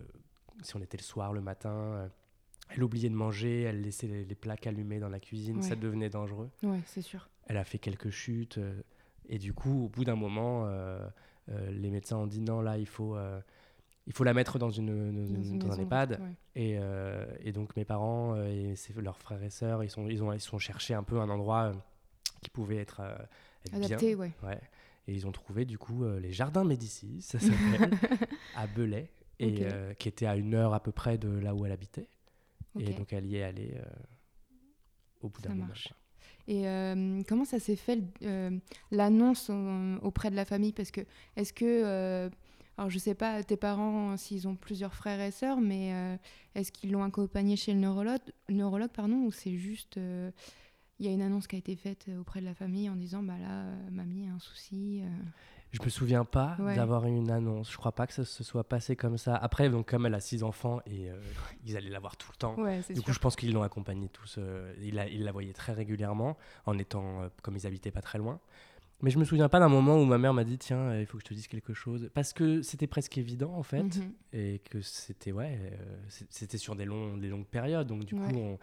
si 0.62 0.76
on 0.76 0.82
était 0.82 0.98
le 0.98 1.04
soir, 1.04 1.34
le 1.34 1.42
matin. 1.42 2.10
elle 2.70 2.84
oubliait 2.84 3.10
de 3.10 3.16
manger, 3.16 3.64
elle 3.64 3.82
laissait 3.82 4.08
les, 4.08 4.24
les 4.26 4.36
plaques 4.36 4.68
allumées 4.68 5.00
dans 5.00 5.10
la 5.10 5.20
cuisine, 5.20 5.62
ça 5.64 5.76
devenait 5.76 6.10
dangereux. 6.10 6.50
Ouais, 6.64 6.80
c'est 6.86 7.02
sûr. 7.02 7.28
Elle 7.48 7.58
a 7.58 7.64
fait 7.64 7.80
quelques 7.80 8.12
chutes. 8.12 8.60
et 9.28 9.40
du 9.40 9.54
coup, 9.54 9.86
au 9.86 9.90
bout 9.90 10.04
d'un 10.06 10.16
moment, 10.16 10.68
les 11.50 11.90
médecins 11.90 12.18
ont 12.18 12.28
dit 12.28 12.40
non, 12.42 12.62
là, 12.62 12.78
il 12.78 12.86
faut, 12.86 13.18
il 14.08 14.14
faut 14.14 14.24
la 14.24 14.34
mettre 14.34 14.58
dans, 14.60 14.72
une, 14.72 14.88
dans, 14.88 15.26
une- 15.26 15.34
Dans 15.36 15.44
une 15.44 15.60
dans 15.60 15.72
un 15.80 15.84
EHPAD. 15.84 16.12
ouais. 16.20 16.36
Et, 16.56 16.78
euh, 16.80 17.26
et 17.40 17.52
donc, 17.52 17.76
mes 17.76 17.86
parents 17.86 18.34
euh, 18.36 18.48
et 18.48 18.76
leurs 19.02 19.18
frères 19.18 19.42
et 19.44 19.50
sœurs, 19.50 19.84
ils 19.84 19.90
sont, 19.90 20.08
ils, 20.08 20.24
ont, 20.24 20.34
ils 20.34 20.40
sont 20.42 20.58
cherchés 20.60 20.94
un 20.94 21.04
peu 21.04 21.20
un 21.20 21.30
endroit 21.30 21.66
euh, 21.66 21.74
qui 22.42 22.50
pouvait 22.50 22.78
être, 22.78 23.00
euh, 23.02 23.16
être 23.66 23.72
bien. 23.78 23.86
Adapté, 23.86 24.16
ouais. 24.16 24.32
Ouais. 24.44 24.60
Et 25.08 25.14
ils 25.14 25.26
ont 25.28 25.32
trouvé 25.32 25.66
du 25.66 25.78
coup 25.78 26.04
euh, 26.04 26.20
les 26.20 26.32
jardins 26.32 26.64
Médicis, 26.64 27.22
ça 27.22 27.40
s'appelle, 27.40 27.92
à 28.56 28.68
Belay, 28.68 29.10
et, 29.40 29.66
qui 29.98 30.08
était 30.10 30.26
à 30.28 30.36
une 30.36 30.54
heure 30.54 30.74
à 30.74 30.82
peu 30.82 30.92
près 30.92 31.18
de 31.18 31.30
là 31.30 31.54
où 31.56 31.66
elle 31.66 31.72
habitait. 31.72 32.08
Et 32.80 32.94
donc 32.94 33.12
elle 33.14 33.26
y 33.26 33.38
est 33.38 33.44
allée 33.44 33.74
au 35.22 35.30
bout 35.30 35.42
d'un 35.42 35.50
moment. 35.56 35.68
quoi. 35.68 35.96
Et 36.48 36.68
euh, 36.68 37.22
comment 37.28 37.46
ça 37.46 37.60
s'est 37.60 37.76
fait 37.76 38.00
euh, 38.24 38.52
l'annonce 38.92 39.50
au- 39.50 39.98
auprès 40.06 40.32
de 40.32 40.36
la 40.36 40.46
famille? 40.46 40.72
Parce 40.74 40.92
que 40.92 41.02
est-ce 41.36 41.54
que, 41.54 41.66
euh, 41.66 42.30
alors 42.78 42.90
je 42.90 42.98
sais 43.00 43.14
pas 43.16 43.44
tes 43.44 43.58
parents 43.58 44.18
s'ils 44.18 44.48
ont 44.48 44.56
plusieurs 44.56 44.94
frères 44.94 45.20
et 45.22 45.32
sœurs, 45.32 45.60
mais 45.62 45.94
euh, 45.94 46.18
est-ce 46.56 46.72
qu'ils 46.72 46.92
l'ont 46.92 47.04
accompagné 47.04 47.56
chez 47.56 47.74
le 47.74 47.80
neurologue, 47.80 48.22
neurologue 48.50 48.92
pardon, 48.92 49.18
ou 49.26 49.32
c'est 49.32 49.56
juste 49.58 49.98
euh, 49.98 50.32
il 51.00 51.06
y 51.06 51.10
a 51.10 51.12
une 51.12 51.22
annonce 51.22 51.48
qui 51.48 51.56
a 51.56 51.60
été 51.60 51.76
faite 51.76 52.10
auprès 52.20 52.42
de 52.42 52.46
la 52.46 52.54
famille 52.54 52.90
en 52.90 52.96
disant 52.96 53.24
bah 53.24 53.38
là 53.40 53.64
euh, 53.66 53.90
mamie 53.92 54.28
a 54.30 54.34
un 54.34 54.40
souci. 54.40 55.02
Je 55.72 55.82
me 55.82 55.88
souviens 55.90 56.26
pas 56.26 56.58
Ouais. 56.60 56.76
d'avoir 56.76 57.06
eu 57.06 57.16
une 57.16 57.32
annonce. 57.32 57.72
Je 57.72 57.78
crois 57.78 57.94
pas 57.94 58.06
que 58.06 58.12
ça 58.14 58.26
se 58.26 58.44
soit 58.44 58.66
passé 58.68 58.98
comme 58.98 59.18
ça. 59.18 59.36
Après, 59.38 59.70
donc 59.70 59.88
comme 59.90 60.06
elle 60.06 60.14
a 60.14 60.20
six 60.20 60.44
enfants 60.44 60.82
et 60.86 61.10
euh, 61.10 61.18
ils 61.66 61.78
allaient 61.78 61.90
la 61.90 62.00
voir 62.00 62.18
tout 62.18 62.30
le 62.32 62.38
temps. 62.38 62.56
Ouais, 62.60 62.82
Du 62.90 62.96
sûr. 62.96 63.04
coup, 63.06 63.14
je 63.14 63.20
pense 63.20 63.36
qu'ils 63.38 63.54
l'ont 63.54 63.64
accompagnée 63.64 64.10
tous. 64.10 64.36
euh, 64.38 64.74
ils, 64.82 64.96
la, 64.96 65.08
ils 65.08 65.24
la 65.24 65.32
voyaient 65.32 65.54
très 65.54 65.72
régulièrement, 65.72 66.38
en 66.66 66.78
étant, 66.78 67.22
euh, 67.24 67.30
comme 67.42 67.56
ils 67.56 67.66
habitaient 67.66 67.90
pas 67.92 68.02
très 68.02 68.18
loin. 68.18 68.40
Mais 69.02 69.10
je 69.10 69.18
me 69.18 69.24
souviens 69.26 69.50
pas 69.50 69.60
d'un 69.60 69.68
moment 69.70 69.98
où 70.00 70.06
ma 70.06 70.18
mère 70.18 70.34
m'a 70.34 70.44
dit 70.44 70.58
Tiens, 70.58 70.78
euh, 70.78 71.02
il 71.02 71.06
faut 71.06 71.18
que 71.18 71.24
je 71.24 71.30
te 71.30 71.34
dise 71.34 71.48
quelque 71.48 71.74
chose. 71.74 72.10
Parce 72.14 72.34
que 72.34 72.62
c'était 72.62 72.88
presque 72.88 73.18
évident, 73.18 73.54
en 73.56 73.64
fait. 73.64 73.84
Mhm. 73.84 74.14
Et 74.34 74.60
que 74.70 74.82
c'était, 74.82 75.32
ouais, 75.32 75.58
euh, 75.60 75.76
c'était 76.30 76.58
sur 76.58 76.76
des, 76.76 76.86
longs, 76.86 77.18
des 77.18 77.30
longues 77.30 77.46
périodes. 77.48 77.88
Donc, 77.88 78.06
du 78.06 78.14
Ouais. 78.16 78.32
coup, 78.32 78.58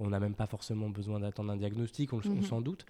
on 0.00 0.08
n'a 0.08 0.20
même 0.20 0.34
pas 0.34 0.46
forcément 0.46 0.90
besoin 0.90 1.20
d'attendre 1.20 1.52
un 1.52 1.56
diagnostic, 1.56 2.12
on, 2.12 2.20
Mhm. 2.24 2.42
s'en 2.42 2.60
doute. 2.60 2.84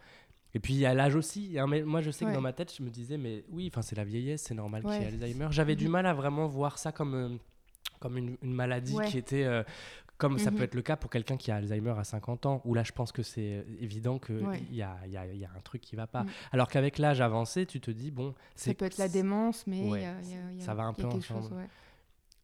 Et 0.55 0.59
puis, 0.59 0.87
a 0.87 0.95
l'âge 0.95 1.17
aussi. 1.17 1.59
hein, 1.59 1.67
mais 1.67 1.83
moi, 1.83 2.01
je 2.01 2.11
sais 2.11 2.25
que 2.25 2.33
dans 2.33 2.41
ma 2.41 2.53
tête, 2.55 2.75
je 2.77 2.83
me 2.83 2.89
disais 2.89 3.19
Mais 3.19 3.45
oui, 3.51 3.69
enfin, 3.71 3.83
c'est 3.83 3.97
la 3.97 4.05
vieillesse, 4.05 4.43
c'est 4.43 4.55
normal 4.55 4.83
qu'il 4.83 4.93
y 4.93 4.97
ait. 5.05 5.07
Alzheimer. 5.07 5.49
J'avais 5.51 5.77
du 5.77 5.85
Mhm. 5.87 5.91
mal 5.93 6.07
à 6.07 6.15
vraiment 6.15 6.47
voir 6.49 6.79
ça 6.79 6.93
comme, 6.93 7.15
euh, 7.15 7.29
comme 8.01 8.17
une, 8.17 8.37
une 8.43 8.55
maladie 8.55 8.95
Ouais. 8.95 9.07
qui 9.07 9.19
était. 9.19 9.45
euh, 9.45 9.63
comme 10.19 10.39
ça 10.39 10.51
Mhm. 10.51 10.57
peut 10.57 10.63
être 10.65 10.75
le 10.75 10.83
cas 10.83 10.97
pour 10.97 11.11
quelqu'un 11.11 11.37
qui 11.37 11.51
a 11.51 11.57
Alzheimer 11.57 11.95
à 11.99 12.05
50 12.05 12.47
ans, 12.47 12.63
où 12.65 12.75
là, 12.75 12.83
je 12.83 12.93
pense 12.93 13.13
que 13.13 13.23
c'est 13.23 13.65
évident 13.81 14.19
qu'il 14.19 14.47
Ouais. 14.47 14.63
y, 14.71 14.83
a, 14.83 14.97
il 15.05 15.13
y, 15.13 15.17
a, 15.17 15.27
il 15.27 15.39
y 15.39 15.45
a 15.45 15.51
un 15.57 15.61
truc 15.61 15.81
qui 15.83 15.97
va 15.97 16.07
pas. 16.07 16.23
Mm. 16.25 16.29
Alors 16.53 16.69
qu'avec 16.69 16.99
l'âge 16.99 17.21
avancé, 17.21 17.67
tu 17.67 17.81
te 17.81 17.91
dis, 17.91 18.11
bon, 18.11 18.33
Ça 18.55 18.67
c'est 18.67 18.75
peut 18.75 18.85
être 18.87 18.99
la 18.99 19.09
démence, 19.09 19.67
mais 19.67 19.89
Ouais, 19.91 20.03
y 20.03 20.05
a- 20.07 20.17
ça 20.65 20.75
va 20.75 20.85
un 20.85 20.93
peu 20.95 21.09
quelque 21.09 21.23
chose, 21.25 21.37
ensemble. 21.39 21.57
ouais. 21.57 21.69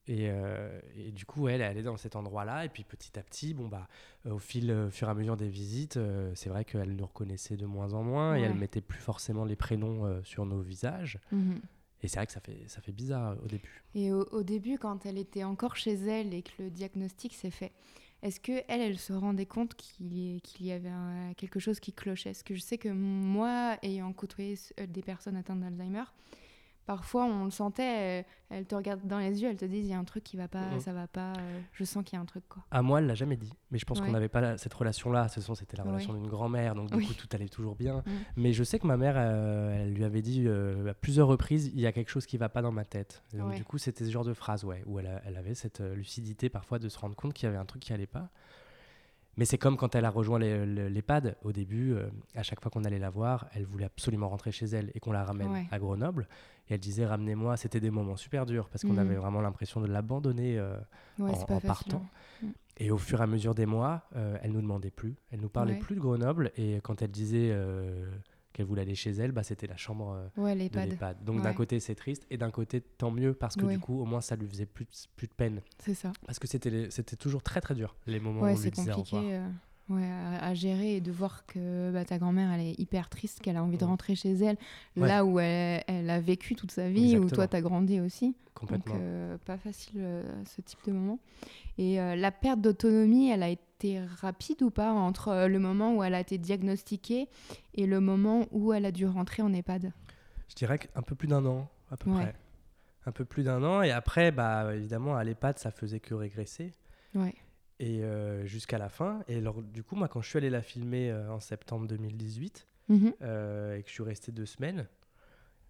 Et, 0.09 0.29
euh, 0.31 0.81
et 0.97 1.13
du 1.13 1.25
coup, 1.25 1.47
elle, 1.47 1.61
elle 1.61 1.79
est 1.79 1.83
dans 1.85 1.97
cet 1.97 2.17
endroit-là. 2.17 2.65
Et 2.65 2.69
puis 2.69 2.83
petit 2.83 3.17
à 3.19 3.23
petit, 3.23 3.55
bon, 3.55 3.69
bah, 3.69 3.87
euh, 4.27 4.33
au 4.33 4.39
fil, 4.41 4.69
euh, 4.71 4.91
fur 4.91 5.07
et 5.07 5.11
à 5.13 5.15
mesure 5.15 5.37
des 5.37 5.49
visites, 5.49 5.97
euh, 5.97 6.33
c'est 6.35 6.51
vrai 6.51 6.65
qu'elle 6.65 6.97
nous 6.97 7.07
reconnaissait 7.07 7.57
de 7.57 7.67
moins 7.67 7.95
en 7.95 8.03
moins 8.03 8.37
et 8.37 8.41
elle 8.43 8.55
mettait 8.55 8.81
plus 8.81 8.99
forcément 8.99 9.45
les 9.45 9.55
prénoms 9.55 10.05
euh, 10.05 10.21
sur 10.25 10.45
nos 10.45 10.61
visages. 10.61 11.21
Mhm. 11.31 11.61
Et 12.03 12.09
c'est 12.09 12.17
vrai 12.17 12.27
que 12.27 12.33
ça 12.33 12.41
fait, 12.41 12.65
ça 12.67 12.81
fait 12.81 12.93
bizarre 12.93 13.37
au 13.45 13.47
début. 13.47 13.83
Et 13.95 14.13
au, 14.13 14.43
début, 14.43 14.79
quand 14.79 15.07
elle 15.07 15.19
était 15.19 15.45
encore 15.45 15.77
chez 15.77 15.95
elle 15.95 16.35
et 16.35 16.43
que 16.43 16.63
le 16.63 16.71
diagnostic 16.71 17.35
s'est 17.35 17.51
fait, 17.51 17.73
est-ce 18.23 18.41
que 18.41 18.63
elle, 18.69 18.81
elle 18.81 18.99
se 18.99 19.13
rendait 19.13 19.47
compte 19.47 19.75
qu'il 19.75 20.41
y, 20.61 20.73
avait 20.73 20.91
quelque 21.37 21.61
chose 21.61 21.81
qui 21.81 21.93
clochait? 21.93 22.31
Parce 22.31 22.43
que 22.43 22.55
je 22.55 22.61
sais 22.61 22.79
que 22.79 22.89
moi, 22.89 23.77
ayant 23.83 24.13
côtoyé 24.13 24.59
euh, 24.81 24.87
des 24.87 25.03
personnes 25.03 25.37
atteintes 25.37 25.61
d'Alzheimer, 25.61 26.05
parfois 26.87 27.25
on 27.25 27.45
le 27.45 27.51
sentait, 27.51 28.21
euh, 28.21 28.23
elle 28.51 28.67
te 28.67 28.75
regarde 28.75 29.01
dans 29.07 29.19
les 29.19 29.41
yeux, 29.43 29.49
elle 29.49 29.57
te 29.57 29.65
dit 29.65 29.79
il 29.79 29.87
y 29.87 29.93
a 29.95 29.99
un 29.99 30.05
truc 30.05 30.25
qui 30.25 30.37
va 30.37 30.49
pas, 30.49 30.67
Mhm. 30.73 30.81
ça 30.81 30.93
va 30.93 31.07
pas, 31.07 31.33
euh, 31.39 31.61
je 31.73 31.85
sens 31.85 32.05
qu'il 32.05 32.17
y 32.17 32.19
a 32.19 32.23
un 32.23 32.27
truc 32.27 32.45
quoi. 32.49 32.63
À 32.71 32.83
moi, 32.83 32.99
elle 33.01 33.07
l'a 33.07 33.15
jamais 33.15 33.37
dit. 33.37 33.53
Mais 33.71 33.79
je 33.79 33.85
pense 33.85 34.01
Ouais. 34.01 34.07
qu'on 34.07 34.13
n'avait 34.13 34.29
pas 34.29 34.59
cette 34.59 34.75
relation-là. 34.75 35.25
Toute 35.25 35.35
façon, 35.35 35.55
c'était 35.55 35.77
la 35.77 35.85
Ouais. 35.85 35.91
relation 35.91 36.13
d'une 36.13 36.27
grand-mère. 36.27 36.75
Donc, 36.75 36.91
du 36.91 36.97
Oui. 36.97 37.07
coup, 37.07 37.15
tout 37.15 37.29
allait 37.33 37.49
toujours 37.49 37.75
bien. 37.77 37.99
Mm. 38.07 38.11
Mais 38.37 38.53
je 38.53 38.65
sais 38.65 38.79
que 38.79 38.87
ma 38.87 38.97
mère, 38.97 39.15
euh, 39.17 39.83
elle 39.85 39.95
lui 39.95 40.05
avait 40.05 40.23
dit 40.23 40.45
euh, 40.47 40.91
à 40.91 40.95
plusieurs 40.95 41.29
reprises 41.29 41.69
il 41.75 41.81
y 41.81 41.87
a 41.87 41.93
quelque 41.93 42.11
chose 42.11 42.27
qui 42.27 42.37
va 42.37 42.49
pas 42.49 42.63
dans 42.63 42.73
ma 42.73 42.85
tête. 42.85 43.23
Donc, 43.33 43.51
Ouais. 43.51 43.57
du 43.57 43.65
coup, 43.65 43.79
c'était 43.79 44.05
ce 44.05 44.11
genre 44.11 44.25
de 44.25 44.35
phrase, 44.35 44.65
ouais, 44.65 44.83
où 44.87 44.99
elle, 44.99 45.07
a- 45.07 45.23
elle 45.25 45.37
avait 45.37 45.55
cette 45.55 45.81
lucidité 45.81 46.49
parfois 46.51 46.79
de 46.79 46.89
se 46.89 46.99
rendre 46.99 47.15
compte 47.17 47.33
qu'il 47.33 47.47
y 47.47 47.49
avait 47.49 47.59
un 47.59 47.65
truc 47.65 47.83
qui 47.83 47.93
allait 47.93 48.07
pas. 48.07 48.29
Mais 49.39 49.45
c'est 49.47 49.57
comme 49.59 49.77
quand 49.79 49.95
elle 49.95 50.05
a 50.05 50.11
rejoint 50.11 50.39
l'EHPAD. 50.39 51.37
Au 51.43 51.53
début, 51.53 51.93
euh, 51.95 52.07
à 52.35 52.43
chaque 52.43 52.61
fois 52.61 52.71
qu'on 52.71 52.85
allait 52.85 52.99
la 52.99 53.09
voir, 53.11 53.47
elle 53.55 53.65
voulait 53.65 53.87
absolument 53.87 54.29
rentrer 54.29 54.53
chez 54.53 54.67
elle 54.67 54.91
et 54.95 55.01
qu'on 55.01 55.13
la 55.13 55.25
ramène 55.25 55.51
Ouais. 55.51 55.67
à 55.71 55.79
Grenoble. 55.79 56.29
Et 56.69 56.75
elle 56.75 56.81
disait 56.81 57.07
Ramenez-moi. 57.07 57.57
C'était 57.57 57.81
des 57.81 57.91
moments 57.91 58.17
super 58.17 58.45
durs 58.45 58.69
parce 58.69 58.83
qu'on 58.83 58.93
Mhm. 58.93 58.99
avait 58.99 59.15
vraiment 59.17 59.41
l'impression 59.41 59.81
de 59.81 59.87
l'abandonner. 59.87 60.59
euh, 60.59 60.77
Ouais, 61.19 61.31
En- 61.49 61.61
partant. 61.61 62.05
hein. 62.43 62.49
et 62.79 62.91
au 62.91 62.99
fur 62.99 63.21
et 63.21 63.23
à 63.23 63.27
mesure 63.27 63.55
des 63.55 63.67
mois, 63.67 64.03
euh, 64.17 64.37
elle 64.43 64.53
nous 64.53 64.61
demandait 64.63 64.91
plus. 64.91 65.15
Elle 65.31 65.41
nous 65.41 65.49
parlait 65.49 65.75
Ouais. 65.75 65.79
plus 65.79 65.95
de 65.95 66.01
Grenoble. 66.01 66.51
Et 66.57 66.81
quand 66.83 67.01
elle 67.03 67.11
disait 67.11 67.51
euh, 67.53 68.11
qu'elle 68.53 68.67
voulait 68.67 68.83
aller 68.83 68.95
chez 68.95 69.11
elle, 69.13 69.33
bah, 69.33 69.43
c'était 69.43 69.67
la 69.67 69.77
chambre 69.77 70.13
euh, 70.37 70.41
Ouais, 70.43 70.55
de 70.55 70.59
l'EHPAD. 70.79 71.25
Donc 71.25 71.43
d'un 71.43 71.53
côté 71.55 71.81
c'est 71.81 71.95
triste 71.95 72.27
et 72.31 72.37
d'un 72.37 72.51
côté 72.51 72.81
tant 72.81 73.11
mieux 73.11 73.33
parce 73.35 73.57
que 73.57 73.65
Ouais. 73.65 73.75
du 73.75 73.81
coup 73.81 74.01
au 74.01 74.05
moins 74.05 74.21
ça 74.21 74.37
lui 74.37 74.47
faisait 74.49 74.67
plus, 74.67 74.85
de- 74.85 74.91
plus 75.17 75.27
de 75.29 75.33
peine. 75.35 75.61
c'est 75.79 75.95
ça. 75.95 76.13
Parce 76.27 76.39
que 76.39 76.47
c'était 76.47 77.17
toujours 77.17 77.43
très 77.43 77.61
très 77.61 77.75
dur 77.75 77.97
les 78.07 78.21
moments 78.21 78.43
où 78.43 78.45
on 78.45 78.49
lui 78.49 78.71
disait 78.71 78.93
au 78.93 78.97
revoir. 79.03 79.25
euh, 79.27 79.49
ouais, 79.89 80.05
à, 80.05 80.47
à 80.47 80.55
gérer 80.55 80.97
et 80.97 81.01
de 81.01 81.13
voir 81.13 81.45
que 81.47 81.91
bah, 81.93 82.05
ta 82.05 82.19
grand-mère, 82.19 82.51
elle 82.53 82.61
est 82.61 82.79
hyper 82.81 83.09
triste, 83.09 83.41
qu'elle 83.41 83.57
a 83.57 83.63
envie 83.65 83.79
de 83.79 83.85
rentrer 83.85 84.15
chez 84.15 84.33
elle, 84.33 84.57
Ouais. 84.97 85.09
là 85.09 85.25
où 85.25 85.39
elle, 85.39 85.83
elle 85.87 86.11
a 86.11 86.21
vécu 86.21 86.55
toute 86.55 86.71
sa 86.71 86.89
vie, 86.89 87.19
où 87.19 87.29
toi, 87.29 87.47
tu 87.49 87.57
as 87.57 87.61
grandi 87.61 88.01
aussi. 88.01 88.35
Donc, 88.71 88.87
euh, 88.91 89.39
pas 89.45 89.59
facile 89.59 89.95
euh, 89.99 90.23
ce 90.45 90.61
type 90.61 90.79
de 90.87 90.93
moment. 90.93 91.19
Et 91.79 92.01
euh, 92.01 92.15
la 92.15 92.31
perte 92.31 92.61
d'autonomie, 92.61 93.29
elle 93.31 93.43
a 93.43 93.49
été 93.49 94.01
rapide 94.21 94.63
ou 94.63 94.71
pas 94.71 94.93
entre 94.93 95.47
le 95.49 95.59
moment 95.59 95.97
où 95.97 96.05
elle 96.05 96.15
a 96.15 96.21
été 96.21 96.39
diagnostiquée 96.39 97.29
et 97.75 97.87
le 97.87 97.99
moment 98.01 98.47
où 98.53 98.73
elle 98.73 98.85
a 98.85 98.93
dû 98.93 99.05
rentrer 99.07 99.43
en 99.43 99.53
EHPAD? 99.53 99.93
Je 100.49 100.55
dirais 100.55 100.79
qu'un 100.79 101.03
peu 101.03 101.17
plus 101.17 101.27
d'un 101.27 101.45
an 101.47 101.69
à 101.91 101.97
peu 101.97 102.09
Ouais. 102.11 102.23
près. 102.23 102.35
Un 103.05 103.11
peu 103.11 103.25
plus 103.25 103.43
d'un 103.43 103.65
an 103.65 103.83
et 103.83 103.91
après 103.91 104.31
bah 104.31 104.71
évidemment 104.77 105.17
à 105.17 105.25
l'EHPAD 105.25 105.59
ça 105.59 105.73
faisait 105.73 105.99
que 105.99 106.15
régresser. 106.15 106.71
Ouais. 107.17 107.35
Et 107.85 108.05
euh, 108.05 108.47
jusqu'à 108.47 108.79
la 108.79 108.89
fin. 108.89 109.21
Et 109.27 109.37
alors, 109.39 109.61
du 109.61 109.83
coup, 109.83 109.97
moi, 109.97 110.07
quand 110.07 110.21
je 110.23 110.29
suis 110.29 110.37
allé 110.39 110.51
la 110.51 110.63
filmer 110.63 111.11
euh, 111.11 111.33
en 111.33 111.41
septembre 111.41 111.87
2018 111.89 112.67
Mhm. 112.89 113.13
euh, 113.23 113.77
et 113.77 113.83
que 113.83 113.89
je 113.89 113.93
suis 113.95 114.03
resté 114.05 114.31
deux 114.31 114.47
semaines, 114.47 114.87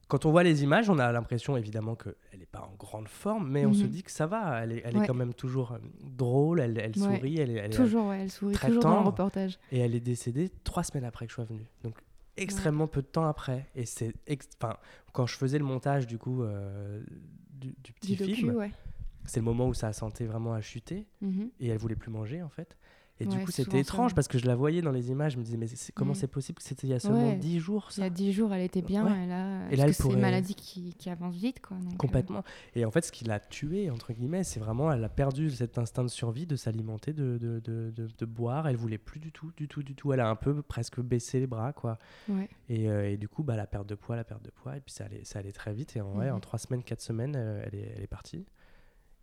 quand 0.09 0.27
on 0.27 0.31
voit 0.31 0.43
les 0.43 0.63
images, 0.63 0.91
on 0.91 0.99
a 0.99 1.11
l'impression 1.11 1.57
évidemment 1.57 1.95
qu'elle 1.95 2.15
n'est 2.39 2.45
pas 2.45 2.61
en 2.61 2.75
grande 2.77 3.09
forme, 3.09 3.51
mais 3.51 3.65
on 3.65 3.73
se 3.73 3.85
Mhm. 3.85 3.89
dit 3.89 4.03
que 4.03 4.11
ça 4.11 4.27
va. 4.27 4.63
Elle 4.63 4.73
est, 4.73 4.83
elle 4.85 4.97
est 4.99 5.07
quand 5.07 5.15
même 5.15 5.33
toujours 5.33 5.79
drôle, 6.03 6.61
elle, 6.61 6.77
elle 6.79 6.93
Ouais. 7.03 7.17
sourit, 7.17 7.39
elle, 7.39 7.51
est- 7.51 7.55
elle 7.55 7.73
est- 7.73 7.77
Toujours, 7.77 8.07
ouais, 8.09 8.21
elle 8.21 8.31
sourit 8.31 8.55
très 8.55 8.69
toujours 8.69 8.83
dans 8.83 8.91
le 8.91 8.95
tendre. 8.97 9.07
reportage. 9.07 9.59
et 9.71 9.79
elle 9.79 9.95
est 9.95 10.01
décédée 10.01 10.51
trois 10.65 10.83
semaines 10.83 11.05
après 11.05 11.25
que 11.27 11.31
je 11.31 11.37
sois 11.37 11.45
venu. 11.45 11.65
Donc 11.83 11.97
extrêmement 12.37 12.89
peu 12.89 13.01
de 13.01 13.07
temps 13.07 13.27
après. 13.27 13.67
Et 13.75 13.87
c'est, 13.87 14.13
enfin, 14.61 14.77
quand 15.15 15.25
je 15.27 15.37
faisais 15.39 15.59
le 15.59 15.65
montage 15.65 16.07
du 16.07 16.19
coup 16.19 16.43
du, 17.53 17.75
du 17.83 17.93
petit 17.95 18.17
Du 18.17 18.25
film. 18.35 18.69
C'est 19.25 19.41
le 19.41 19.45
moment 19.45 19.69
où 19.69 19.75
sa 19.75 19.93
santé 19.93 20.27
vraiment 20.27 20.53
a 20.55 20.61
chuté 20.61 21.07
Mhm. 21.21 21.51
et 21.61 21.69
elle 21.69 21.79
voulait 21.79 21.97
plus 21.97 22.11
manger 22.11 22.43
en 22.43 22.49
fait. 22.51 22.77
Et 23.21 23.27
du 23.27 23.39
coup, 23.45 23.53
c'était 23.53 23.71
ça, 23.73 23.79
étrange 23.79 24.15
parce 24.17 24.27
que 24.27 24.37
je 24.37 24.47
la 24.47 24.57
voyais 24.57 24.83
dans 24.83 24.91
les 24.91 25.11
images. 25.13 25.35
Je 25.35 25.39
me 25.39 25.45
disais, 25.45 25.57
mais 25.57 25.69
comment 25.95 26.11
Mm. 26.11 26.15
c'est 26.17 26.27
possible 26.27 26.57
que 26.57 26.63
c'était 26.65 26.89
il 26.89 26.91
y 26.91 26.95
a 26.95 26.99
seulement 26.99 27.29
Ouais. 27.29 27.37
10 27.37 27.61
jours 27.61 27.87
Il 27.91 27.93
y 27.93 27.95
ça 28.01 28.05
a 28.07 28.11
10 28.11 28.33
jours, 28.33 28.53
elle 28.53 28.63
était 28.63 28.83
bien. 28.83 29.05
Ouais. 29.05 29.25
Et 29.25 29.27
là, 29.29 29.69
Et 29.71 29.77
là, 29.77 29.85
elle 29.85 29.95
c'est 29.95 30.03
pourrait- 30.03 30.15
une 30.17 30.23
maladie 30.23 30.57
qui, 30.57 30.93
qui 30.95 31.09
avance 31.09 31.37
vite. 31.37 31.61
Quoi, 31.61 31.77
donc, 31.77 31.93
euh, 31.93 31.97
Complètement. 31.99 32.43
Et 32.75 32.85
en 32.85 32.91
fait, 32.91 33.05
ce 33.05 33.13
qui 33.13 33.23
l'a 33.25 33.39
tuée, 33.39 33.91
entre 33.91 34.13
guillemets, 34.13 34.43
c'est 34.43 34.59
vraiment, 34.59 34.91
elle 34.91 35.05
a 35.05 35.09
perdu 35.09 35.51
cet 35.53 35.79
instinct 35.79 36.03
de 36.03 36.09
survie, 36.09 36.47
de 36.47 36.57
s'alimenter, 36.57 37.13
de, 37.13 37.39
de, 37.39 37.61
de, 37.63 38.27
boire. 38.27 38.67
Elle 38.67 38.77
voulait 38.77 38.99
plus 38.99 39.21
du 39.21 39.31
tout, 39.31 39.53
du 39.57 39.69
tout, 39.69 39.85
du 39.85 39.95
tout. 39.95 40.13
Elle 40.13 40.21
a 40.21 40.29
un 40.29 40.35
peu 40.35 40.61
presque 40.63 41.01
baissé 41.01 41.39
les 41.39 41.47
bras, 41.47 41.73
quoi. 41.73 41.99
Et, 42.69 42.89
euh, 42.91 43.09
et 43.09 43.17
du 43.19 43.29
coup, 43.29 43.45
bah, 43.45 43.55
la 43.55 43.69
perte 43.69 43.89
de 43.89 43.95
poids, 43.95 44.17
la 44.17 44.25
perte 44.25 44.43
de 44.45 44.51
poids. 44.51 44.77
Et 44.77 44.81
puis 44.81 44.93
ça 44.93 45.05
allait, 45.05 45.23
ça 45.23 45.39
allait 45.39 45.53
très 45.53 45.75
vite. 45.75 45.95
Et 45.97 46.01
en, 46.01 46.17
ouais, 46.19 46.31
en 46.31 46.37
Mhm. 46.37 46.41
trois 46.41 46.59
semaines, 46.59 46.83
quatre 46.83 47.03
semaines, 47.03 47.35
euh, 47.37 47.63
elle, 47.67 47.79
est, 47.79 47.93
elle 47.99 48.03
est 48.03 48.07
partie. 48.09 48.47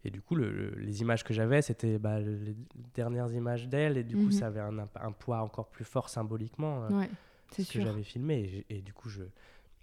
Et 0.05 0.11
du 0.11 0.21
coup, 0.21 0.35
le- 0.35 0.51
le- 0.51 0.75
les 0.79 1.01
images 1.01 1.23
que 1.23 1.33
j'avais, 1.33 1.61
c'était 1.61 1.99
bah, 1.99 2.19
les 2.19 2.55
dernières 2.93 3.31
images 3.33 3.67
d'elle. 3.67 3.97
Et 3.97 4.03
du 4.03 4.15
coup, 4.15 4.23
Mhm. 4.25 4.31
ça 4.31 4.47
avait 4.47 4.61
un, 4.61 5.11
poids 5.11 5.41
encore 5.41 5.67
plus 5.67 5.85
fort 5.85 6.07
symboliquement. 6.09 6.83
euh, 6.85 6.89
ouais, 6.99 7.09
ce 7.51 7.69
que 7.71 7.81
j'avais 7.81 8.03
filmé. 8.03 8.65
Et, 8.69 8.81
du 8.81 8.93
coup, 8.93 9.09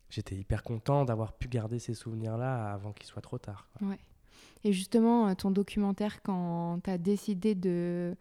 j'étais 0.09 0.35
hyper 0.37 0.63
content 0.63 1.05
d'avoir 1.05 1.33
pu 1.35 1.49
garder 1.49 1.79
ces 1.79 1.95
souvenirs-là 1.95 2.73
avant 2.73 2.93
qu'il 2.93 3.07
soit 3.07 3.21
trop 3.23 3.39
tard. 3.39 3.69
quoi. 3.79 3.89
Ouais. 3.89 3.99
Et 4.65 4.73
justement, 4.73 5.29
euh, 5.29 5.35
ton 5.35 5.51
documentaire, 5.51 6.23
quand 6.23 6.81
tu 6.83 6.91
as 6.91 6.99
décidé 6.99 7.55
de, 7.55 8.17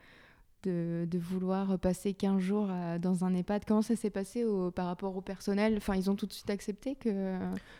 de, 0.65 1.05
de 1.09 1.17
vouloir 1.19 1.77
passer 1.79 2.13
15 2.13 2.39
jours 2.39 2.67
euh, 2.69 2.97
dans 2.99 3.23
un 3.23 3.33
EHPAD, 3.33 3.63
comment 3.65 3.81
ça 3.81 3.95
s'est 3.95 4.09
passé 4.09 4.43
au- 4.43 4.71
par 4.71 4.87
rapport 4.87 5.15
au 5.15 5.21
personnel? 5.21 5.75
Enfin, 5.77 5.95
ils 5.95 6.09
ont 6.09 6.15
tout 6.15 6.25
de 6.25 6.33
suite 6.33 6.49
accepté 6.49 6.95
que, 6.95 7.37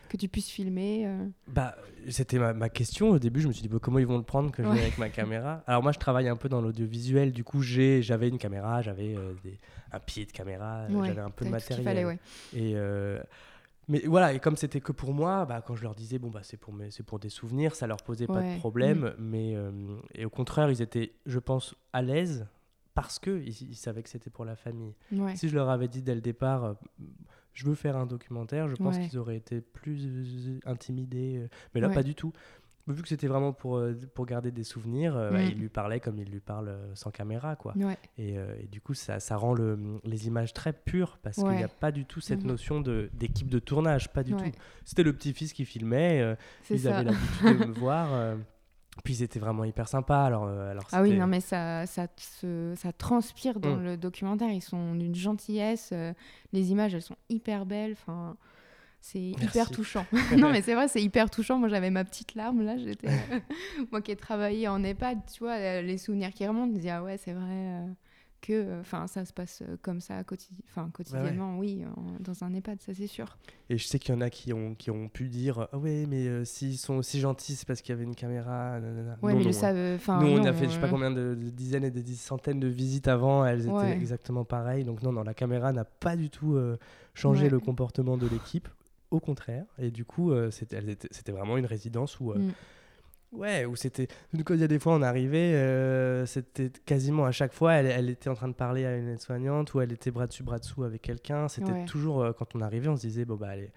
que 0.08 0.16
tu 0.16 0.28
puisses 0.28 0.48
filmer 0.50 1.06
euh? 1.06 1.26
Bah, 1.48 1.76
c'était 2.08 2.38
ma, 2.38 2.52
ma 2.54 2.68
question. 2.68 3.10
Au 3.10 3.18
début, 3.18 3.40
je 3.40 3.48
me 3.48 3.52
suis 3.52 3.62
dit, 3.62 3.68
bah, 3.68 3.78
comment 3.80 3.98
ils 3.98 4.06
vont 4.06 4.18
le 4.18 4.22
prendre 4.24 4.50
que 4.52 4.62
je 4.62 4.68
Ouais. 4.68 4.78
avec 4.80 4.98
ma 4.98 5.10
caméra? 5.10 5.62
Alors, 5.66 5.82
moi, 5.82 5.92
je 5.92 5.98
travaille 5.98 6.28
un 6.28 6.36
peu 6.36 6.48
dans 6.48 6.60
l'audiovisuel. 6.60 7.32
Du 7.32 7.44
coup, 7.44 7.62
j'avais 7.62 8.28
une 8.28 8.38
caméra, 8.38 8.82
j'avais 8.82 9.14
euh, 9.16 9.32
un 9.92 10.00
pied 10.00 10.24
de 10.26 10.32
caméra, 10.32 10.86
Ouais, 10.90 11.06
j'avais 11.06 11.20
un 11.20 11.30
peu 11.30 11.44
de 11.44 11.50
matériel. 11.50 11.84
fallait, 11.84 12.04
ouais. 12.04 12.18
Et 12.52 12.72
euh, 12.76 13.20
mais 13.88 14.00
voilà, 14.06 14.32
et 14.32 14.40
comme 14.40 14.56
c'était 14.56 14.80
que 14.80 14.90
pour 14.90 15.12
moi, 15.14 15.44
bah, 15.46 15.62
quand 15.64 15.76
je 15.76 15.82
leur 15.84 15.94
disais 15.94 16.18
bon 16.18 16.28
bah 16.28 16.40
c'est 16.42 16.56
pour 16.56 16.72
mes- 16.72 16.88
pour 17.06 17.20
des 17.20 17.28
souvenirs, 17.28 17.76
ça 17.76 17.86
leur 17.86 17.98
posait 17.98 18.26
pas 18.26 18.42
de 18.42 18.58
problème. 18.58 19.14
Mais 19.18 19.54
euh, 19.54 19.70
et 20.14 20.24
au 20.24 20.30
contraire, 20.30 20.70
ils 20.70 20.82
étaient, 20.82 21.12
je 21.24 21.38
pense, 21.38 21.76
à 21.92 22.02
l'aise 22.02 22.46
parce 22.96 23.20
que 23.20 23.30
ils, 23.38 23.70
ils 23.70 23.76
savaient 23.76 24.02
que 24.02 24.08
c'était 24.08 24.30
pour 24.30 24.44
la 24.44 24.56
famille. 24.56 24.94
Ouais. 25.12 25.36
Si 25.36 25.48
je 25.48 25.54
leur 25.54 25.70
avais 25.70 25.86
dit 25.86 26.02
dès 26.02 26.14
le 26.16 26.20
départ, 26.20 26.64
euh, 26.64 26.74
je 27.52 27.64
veux 27.66 27.74
faire 27.76 27.96
un 27.96 28.06
documentaire, 28.06 28.68
je 28.68 28.74
pense 28.74 28.96
Ouais. 28.96 29.06
qu'ils 29.08 29.18
auraient 29.18 29.36
été 29.36 29.60
plus 29.60 30.00
euh, 30.06 30.58
intimidés. 30.66 31.36
euh, 31.38 31.48
Mais 31.74 31.80
là, 31.80 31.88
Ouais. 31.88 31.94
pas 31.94 32.02
du 32.02 32.14
tout. 32.16 32.32
Vu 32.88 33.02
que 33.02 33.08
c'était 33.08 33.26
vraiment 33.26 33.52
pour, 33.52 33.82
pour 34.14 34.26
garder 34.26 34.52
des 34.52 34.62
souvenirs, 34.62 35.16
euh, 35.16 35.30
bah, 35.32 35.42
Mm. 35.42 35.48
ils 35.48 35.58
lui 35.58 35.68
parlaient 35.68 35.98
comme 35.98 36.18
ils 36.20 36.30
lui 36.30 36.38
parlent 36.38 36.68
euh, 36.68 36.94
sans 36.94 37.10
caméra, 37.10 37.56
quoi. 37.56 37.74
Et, 38.16 38.38
euh, 38.38 38.54
et 38.60 38.68
du 38.68 38.80
coup, 38.80 38.94
ça, 38.94 39.18
ça 39.18 39.36
rend 39.36 39.54
le, 39.54 39.76
les 40.04 40.28
images 40.28 40.52
très 40.52 40.72
pures 40.72 41.18
parce 41.20 41.36
qu'il 41.36 41.48
n'y 41.50 41.64
a 41.64 41.68
pas 41.68 41.90
du 41.90 42.04
tout 42.04 42.20
cette 42.20 42.42
Mhm. 42.42 42.46
notion 42.48 42.80
de- 42.80 43.10
d'équipe 43.12 43.48
de, 43.48 43.58
tournage, 43.58 44.12
pas 44.12 44.22
du 44.22 44.32
tout. 44.36 44.44
C'était 44.84 45.02
le 45.02 45.12
petit-fils 45.12 45.52
qui 45.52 45.64
filmait, 45.64 46.36
ils 46.70 46.78
ça. 46.80 46.98
avaient 46.98 47.10
l'habitude 47.10 47.58
de 47.60 47.64
me 47.66 47.72
voir. 47.78 48.36
Euh, 48.96 49.00
puis 49.04 49.14
ils 49.14 49.22
étaient 49.22 49.38
vraiment 49.40 49.64
hyper 49.64 49.88
sympas. 49.88 50.24
Alors, 50.24 50.44
euh, 50.44 50.70
alors 50.70 50.84
Ah 50.92 51.02
oui, 51.02 51.12
non, 51.12 51.26
mais 51.26 51.40
ça, 51.40 51.86
ça, 51.86 52.06
se- 52.16 52.74
ça 52.76 52.92
transpire 52.92 53.60
dans 53.60 53.76
Mm. 53.76 53.84
le 53.84 53.96
documentaire. 53.96 54.50
Ils 54.50 54.62
sont 54.62 54.94
d'une 54.94 55.14
gentillesse. 55.14 55.90
euh, 55.92 56.12
les 56.52 56.70
images, 56.70 56.94
elles 56.94 57.02
sont 57.02 57.16
hyper 57.28 57.66
belles. 57.66 57.92
Enfin, 57.92 58.36
c'est 59.00 59.20
hyper 59.20 59.70
touchant. 59.70 60.06
non, 60.36 60.50
mais 60.50 60.62
c'est 60.62 60.74
vrai, 60.74 60.88
c'est 60.88 61.02
hyper 61.02 61.30
touchant. 61.30 61.58
Moi, 61.58 61.68
j'avais 61.68 61.90
ma 61.90 62.04
petite 62.04 62.34
larme 62.34 62.62
là. 62.62 62.76
J'étais, 62.76 63.08
moi 63.92 64.00
qui 64.00 64.10
ai 64.12 64.16
travaillé 64.16 64.66
en 64.68 64.82
EHPAD, 64.82 65.18
tu 65.32 65.40
vois, 65.44 65.54
euh, 65.56 65.82
les 65.82 65.98
souvenirs 65.98 66.30
qui 66.32 66.46
remontent, 66.46 66.72
je 66.72 66.76
me 66.76 66.80
dis 66.80 66.90
ah 66.90 67.02
ouais, 67.02 67.16
c'est 67.18 67.32
vrai. 67.32 67.84
Euh, 68.50 68.76
que 68.76 68.80
enfin 68.80 69.06
ça 69.06 69.24
se 69.24 69.32
passe 69.32 69.62
euh, 69.62 69.76
comme 69.82 70.00
ça 70.00 70.22
quotidi- 70.22 70.62
quotidiennement 70.92 71.58
oui 71.58 71.84
en- 71.96 72.22
dans 72.22 72.44
un 72.44 72.52
EHPAD 72.54 72.80
ça 72.80 72.92
c'est 72.94 73.06
sûr 73.06 73.36
Et 73.70 73.78
je 73.78 73.86
sais 73.86 73.98
qu'il 73.98 74.14
y 74.14 74.18
en 74.18 74.20
a 74.20 74.30
qui 74.30 74.52
ont, 74.52 74.74
qui 74.74 74.90
ont 74.90 75.08
pu 75.08 75.28
dire 75.28 75.66
Ah 75.72 75.78
ouais, 75.78 76.06
mais 76.08 76.26
euh, 76.28 76.44
s'ils 76.44 76.78
sont 76.78 76.94
aussi 76.94 77.18
gentils, 77.20 77.56
c'est 77.56 77.66
parce 77.66 77.80
qu'il 77.82 77.92
y 77.92 77.96
avait 77.96 78.04
une 78.04 78.14
caméra. 78.14 78.78
nanana. 78.80 79.18
ouais 79.22 79.32
Non, 79.32 79.38
mais 79.38 79.44
non, 79.44 79.48
le 79.48 79.52
savent 79.52 79.94
enfin 79.96 80.20
Nous, 80.20 80.28
on 80.28 80.44
a 80.44 80.52
fait 80.52 80.66
je 80.66 80.70
sais 80.70 80.80
pas 80.80 80.86
euh, 80.86 80.90
combien 80.90 81.10
de, 81.10 81.34
de 81.34 81.50
dizaines 81.50 81.84
et 81.84 81.90
des 81.90 82.14
centaines 82.14 82.60
de 82.60 82.68
visites 82.68 83.08
avant, 83.08 83.44
elles 83.44 83.62
étaient 83.68 83.92
exactement 83.92 84.44
pareilles. 84.44 84.84
Donc, 84.84 85.02
non, 85.02 85.12
non, 85.12 85.22
la 85.24 85.34
caméra 85.34 85.72
n'a 85.72 85.84
pas 85.84 86.16
du 86.16 86.30
tout 86.30 86.54
euh, 86.54 86.76
changé 87.14 87.44
Ouais. 87.44 87.50
le 87.50 87.58
comportement 87.60 88.16
de 88.16 88.28
l'équipe. 88.28 88.68
Au 89.10 89.20
contraire. 89.20 89.64
Et 89.78 89.90
du 89.90 90.04
coup, 90.04 90.30
euh, 90.32 90.50
c'était 90.50 91.32
vraiment 91.32 91.56
une 91.56 91.66
résidence 91.66 92.20
où. 92.20 92.32
euh, 92.32 92.38
Mm. 92.38 92.52
Ouais, 93.32 93.64
où 93.64 93.76
c'était. 93.76 94.08
Il 94.32 94.40
y 94.60 94.62
a 94.64 94.68
des 94.68 94.78
fois, 94.78 94.94
on 94.94 95.02
arrivait, 95.02 95.54
euh, 95.54 96.24
c'était 96.26 96.70
quasiment 96.86 97.26
à 97.26 97.32
chaque 97.32 97.52
fois, 97.52 97.74
elle, 97.74 97.86
elle 97.86 98.08
était 98.08 98.30
en 98.30 98.34
train 98.34 98.48
de 98.48 98.54
parler 98.54 98.86
à 98.86 98.96
une 98.96 99.08
aide-soignante 99.08 99.74
ou 99.74 99.80
elle 99.80 99.92
était 99.92 100.10
bras 100.10 100.26
dessus, 100.26 100.42
bras 100.42 100.58
dessous 100.58 100.84
avec 100.84 101.02
quelqu'un. 101.02 101.48
C'était 101.48 101.72
Ouais. 101.72 101.84
toujours, 101.84 102.22
euh, 102.22 102.32
quand 102.32 102.54
on 102.54 102.60
arrivait, 102.60 102.88
on 102.88 102.96
se 102.96 103.02
disait, 103.02 103.24
bon, 103.24 103.34
bah, 103.36 103.48
elle 103.52 103.64
est, 103.64 103.72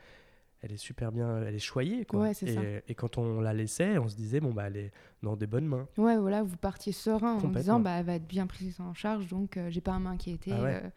elle 0.61 0.71
est 0.73 0.77
super 0.77 1.11
bien, 1.11 1.41
elle 1.41 1.55
est 1.55 1.59
choyée, 1.59 2.05
quoi. 2.05 2.21
Ouais, 2.21 2.33
c'est 2.33 2.47
et, 2.49 2.53
ça. 2.55 2.61
et 2.87 2.93
quand 2.95 3.17
on 3.17 3.41
la 3.41 3.53
laissait, 3.53 3.97
on 3.97 4.07
se 4.07 4.15
disait, 4.15 4.39
bon, 4.39 4.51
bah, 4.53 4.65
elle 4.67 4.77
est 4.77 4.91
dans 5.23 5.35
des 5.35 5.47
bonnes 5.47 5.65
mains. 5.67 5.87
Ouais, 5.97 6.17
voilà, 6.17 6.43
vous 6.43 6.57
partiez 6.57 6.93
serein 6.93 7.37
en 7.43 7.47
disant 7.49 7.79
bah 7.79 7.91
elle 7.99 8.05
va 8.05 8.13
être 8.15 8.27
bien 8.27 8.45
prise 8.47 8.79
en 8.79 8.93
charge, 8.93 9.27
donc 9.27 9.57
euh, 9.57 9.69
j'ai 9.69 9.81
pas 9.81 9.93
à 9.95 9.99
m'inquiéter 9.99 10.51
Ah 10.53 10.61
ouais. 10.61 10.81
euh, 10.83 10.89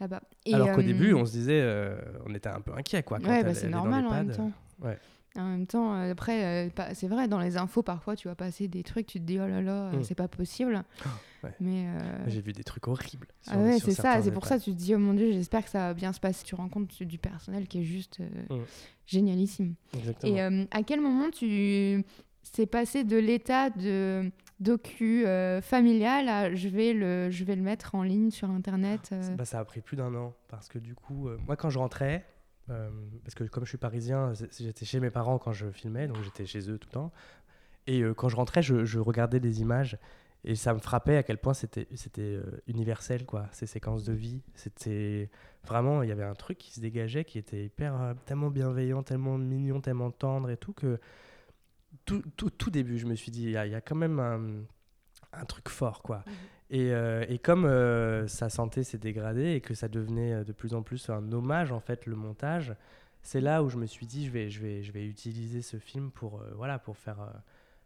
là-bas. 0.00 0.22
Alors 0.52 0.72
qu'au 0.72 0.80
euh, 0.80 0.84
début, 0.84 1.14
on 1.14 1.24
se 1.24 1.32
disait, 1.32 1.60
euh, 1.62 1.96
on 2.26 2.34
était 2.34 2.48
un 2.48 2.60
peu 2.60 2.72
inquiet, 2.76 3.02
quoi. 3.02 3.18
Quand 3.18 3.28
ouais, 3.28 3.42
bah, 3.42 3.54
c'est 3.54 3.66
est 3.66 3.70
normal 3.70 4.04
en 4.06 4.10
même 4.10 4.30
temps. 4.30 4.52
ouais. 4.82 4.98
En 5.38 5.48
même 5.48 5.66
temps, 5.66 5.94
euh, 5.94 6.12
après, 6.12 6.68
euh, 6.68 6.70
c'est 6.94 7.08
vrai, 7.08 7.28
dans 7.28 7.38
les 7.38 7.56
infos, 7.56 7.82
parfois, 7.82 8.16
tu 8.16 8.28
vas 8.28 8.34
passer 8.34 8.68
des 8.68 8.82
trucs, 8.82 9.06
tu 9.06 9.20
te 9.20 9.24
dis, 9.24 9.38
oh 9.40 9.46
là 9.46 9.62
là, 9.62 9.92
Mm. 9.92 10.02
c'est 10.02 10.14
pas 10.14 10.28
possible. 10.28 10.82
ouais. 11.44 11.54
Mais. 11.60 11.86
euh, 11.86 12.24
J'ai 12.26 12.40
vu 12.40 12.52
des 12.52 12.64
trucs 12.64 12.88
horribles. 12.88 13.28
sur- 13.42 13.52
Ah 13.54 13.58
ouais, 13.58 13.78
c'est 13.78 13.92
ça, 13.94 14.20
c'est 14.22 14.32
pour 14.32 14.46
ça 14.46 14.58
que 14.58 14.64
tu 14.64 14.72
te 14.72 14.76
dis, 14.76 14.94
oh 14.94 14.98
mon 14.98 15.14
dieu, 15.14 15.32
j'espère 15.32 15.64
que 15.64 15.70
ça 15.70 15.78
va 15.88 15.94
bien 15.94 16.12
se 16.12 16.20
passer. 16.20 16.44
Tu 16.44 16.54
rencontres 16.54 17.04
du 17.04 17.18
personnel 17.18 17.66
qui 17.68 17.80
est 17.80 17.84
juste 17.84 18.18
euh, 18.20 18.56
Mm. 18.56 18.64
génialissime. 19.06 19.74
Exactement. 19.96 20.34
Et 20.36 20.42
euh, 20.42 20.64
à 20.70 20.82
quel 20.82 21.00
moment 21.00 21.30
tu 21.30 22.04
c'est 22.42 22.66
passé 22.66 23.04
de 23.04 23.16
l'état 23.16 23.68
de 23.70 24.30
docu 24.58 25.26
euh, 25.26 25.60
familial 25.60 26.28
à 26.28 26.54
je 26.54 26.68
vais 26.68 26.92
le 26.94 27.30
je 27.30 27.44
vais 27.44 27.54
le 27.54 27.62
mettre 27.62 27.94
en 27.94 28.02
ligne 28.02 28.30
sur 28.30 28.48
internet 28.50 29.10
euh, 29.12 29.36
Bah, 29.36 29.44
ça 29.44 29.60
a 29.60 29.64
pris 29.64 29.80
plus 29.82 29.96
d'un 29.96 30.14
an 30.14 30.34
parce 30.48 30.68
que 30.68 30.78
du 30.78 30.94
coup, 30.94 31.28
euh, 31.28 31.38
moi 31.46 31.56
quand 31.56 31.68
je 31.70 31.78
rentrais, 31.78 32.24
euh, 32.70 32.90
parce 33.24 33.34
que 33.34 33.44
comme 33.44 33.64
je 33.64 33.70
suis 33.70 33.78
parisien, 33.78 34.32
j'étais 34.58 34.84
chez 34.84 35.00
mes 35.00 35.10
parents 35.10 35.38
quand 35.38 35.52
je 35.52 35.70
filmais, 35.70 36.06
donc 36.06 36.22
j'étais 36.22 36.46
chez 36.46 36.70
eux 36.70 36.78
tout 36.78 36.88
le 36.88 36.94
temps. 36.94 37.12
Et 37.86 38.02
euh, 38.02 38.14
quand 38.14 38.28
je 38.28 38.36
rentrais, 38.36 38.62
je, 38.62 38.98
regardais 38.98 39.40
des 39.40 39.60
images 39.60 39.98
et 40.44 40.54
ça 40.54 40.72
me 40.72 40.78
frappait 40.78 41.16
à 41.16 41.22
quel 41.22 41.38
point 41.38 41.54
c'était 41.54 41.86
euh, 42.20 42.42
universel 42.66 43.24
quoi, 43.26 43.48
ces 43.52 43.66
séquences 43.66 44.04
de 44.04 44.12
vie. 44.12 44.42
C'était 44.54 45.30
vraiment, 45.66 46.02
il 46.02 46.08
y 46.08 46.12
avait 46.12 46.24
un 46.24 46.34
truc 46.34 46.58
qui 46.58 46.72
se 46.72 46.80
dégageait 46.80 47.24
qui 47.24 47.38
était 47.38 47.64
hyper 47.64 48.14
tellement 48.26 48.50
bienveillant, 48.50 49.02
tellement 49.02 49.38
mignon, 49.38 49.80
tellement 49.80 50.10
tendre 50.10 50.50
et 50.50 50.56
tout 50.56 50.72
que 50.72 51.00
tout, 52.04 52.70
début, 52.70 52.98
je 52.98 53.06
me 53.06 53.14
suis 53.14 53.30
dit, 53.30 53.44
il 53.44 53.48
y, 53.50 53.52
y 53.52 53.74
a 53.74 53.80
quand 53.80 53.94
même 53.94 54.18
un, 54.18 54.64
un 55.40 55.44
truc 55.44 55.68
fort 55.68 56.02
quoi. 56.02 56.24
Et, 56.70 56.92
euh, 56.92 57.24
et 57.28 57.38
comme 57.38 57.64
euh, 57.64 58.26
sa 58.28 58.50
santé 58.50 58.84
s'est 58.84 58.98
dégradée 58.98 59.52
et 59.54 59.60
que 59.62 59.72
ça 59.74 59.88
devenait 59.88 60.32
euh, 60.34 60.44
de 60.44 60.52
plus 60.52 60.74
en 60.74 60.82
plus 60.82 61.08
un 61.08 61.32
hommage, 61.32 61.72
en 61.72 61.80
fait, 61.80 62.04
le 62.04 62.14
montage, 62.14 62.74
c'est 63.22 63.40
là 63.40 63.62
où 63.62 63.70
je 63.70 63.78
me 63.78 63.86
suis 63.86 64.04
dit, 64.06 64.26
je 64.26 64.30
vais, 64.30 64.50
je 64.50 64.60
vais, 64.60 64.82
je 64.82 64.92
vais 64.92 65.06
utiliser 65.06 65.62
ce 65.62 65.78
film 65.78 66.10
pour, 66.10 66.40
euh, 66.42 66.52
voilà, 66.56 66.78
pour 66.78 66.96
faire 66.98 67.16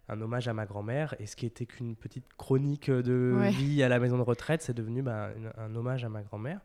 un 0.09 0.21
hommage 0.21 0.49
à 0.49 0.52
ma 0.52 0.66
grand-mère. 0.66 1.14
Et 1.21 1.26
ce 1.26 1.37
qui 1.37 1.47
était 1.47 1.64
qu'une 1.64 1.94
petite 1.94 2.26
chronique 2.37 2.90
de 2.90 3.35
Ouais. 3.38 3.50
vie 3.50 3.82
à 3.85 3.88
la 3.88 4.00
maison 4.00 4.18
de 4.18 4.23
retraite, 4.23 4.62
c'est 4.62 4.75
devenu 4.75 5.00
bah, 5.02 5.30
une- 5.37 5.52
un 5.56 5.75
hommage 5.76 6.04
à 6.04 6.09
ma 6.09 6.23
grand-mère. 6.23 6.61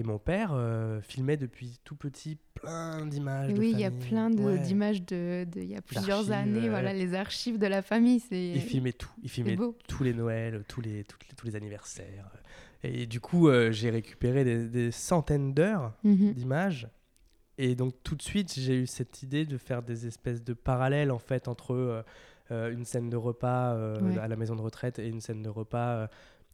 Et 0.00 0.02
mon 0.02 0.18
père 0.18 0.52
euh, 0.54 1.02
filmait 1.02 1.36
depuis 1.36 1.78
tout 1.84 1.94
petit 1.94 2.38
plein 2.54 3.04
d'images. 3.04 3.52
Oui, 3.58 3.70
il 3.70 3.78
y 3.78 3.84
a 3.84 3.90
plein 3.90 4.30
de- 4.30 4.40
Ouais. 4.42 4.58
d'images 4.58 5.02
de, 5.04 5.46
y 5.56 5.76
a 5.76 5.82
plusieurs 5.82 6.30
années, 6.30 6.70
voilà, 6.70 6.94
les 6.94 7.12
archives 7.12 7.58
de 7.58 7.66
la 7.66 7.82
famille, 7.82 8.18
c'est 8.18 8.52
Il 8.52 8.62
filmait 8.62 8.94
tout. 8.94 9.10
Il 9.22 9.28
filmait 9.28 9.58
tous 9.86 10.02
les 10.02 10.14
Noëls, 10.14 10.64
tous 10.66 10.80
les, 10.80 11.04
tous 11.04 11.46
les 11.46 11.54
anniversaires. 11.54 12.30
Et 12.82 13.04
du 13.04 13.20
coup, 13.20 13.48
euh, 13.48 13.72
j'ai 13.72 13.90
récupéré 13.90 14.42
des, 14.42 14.68
des 14.68 14.90
centaines 14.90 15.52
d'heures 15.52 15.92
Mhm. 16.02 16.32
d'images. 16.32 16.88
Et 17.58 17.74
donc, 17.74 17.92
tout 18.02 18.14
de 18.16 18.22
suite, 18.22 18.54
j'ai 18.58 18.76
eu 18.80 18.86
cette 18.86 19.22
idée 19.22 19.44
de 19.44 19.58
faire 19.58 19.82
des 19.82 20.06
espèces 20.06 20.42
de 20.42 20.54
parallèles, 20.54 21.10
en 21.10 21.18
fait, 21.18 21.46
entre 21.46 21.74
euh, 22.50 22.72
une 22.72 22.86
scène 22.86 23.10
de 23.10 23.18
repas 23.18 23.76
Ouais. 24.00 24.16
à 24.16 24.28
la 24.28 24.36
maison 24.36 24.56
de 24.56 24.62
retraite 24.62 24.98
et 24.98 25.08
une 25.08 25.20
scène 25.20 25.42
de 25.42 25.50
repas 25.50 26.08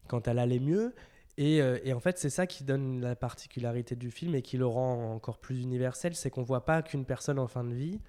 quand 0.09 0.27
elle 0.27 0.41
allait 0.41 0.59
mieux. 0.59 0.93
Et, 1.39 1.61
euh, 1.61 1.79
et 1.85 1.93
en 1.93 2.01
fait, 2.01 2.19
c'est 2.19 2.31
ça 2.31 2.47
qui 2.47 2.65
donne 2.65 3.01
la 3.01 3.15
particularité 3.15 3.95
du 3.95 4.11
film 4.11 4.35
et 4.35 4.43
qui 4.43 4.57
le 4.57 4.67
rend 4.67 5.13
encore 5.15 5.39
plus 5.39 5.61
universel, 5.63 6.15
c'est 6.15 6.31
qu'on 6.31 6.43
voit 6.43 6.65
pas 6.65 6.83
qu'une 6.83 7.05
personne 7.05 7.39
en 7.39 7.47
fin 7.47 7.63
de 7.65 7.75
vie, 7.75 8.01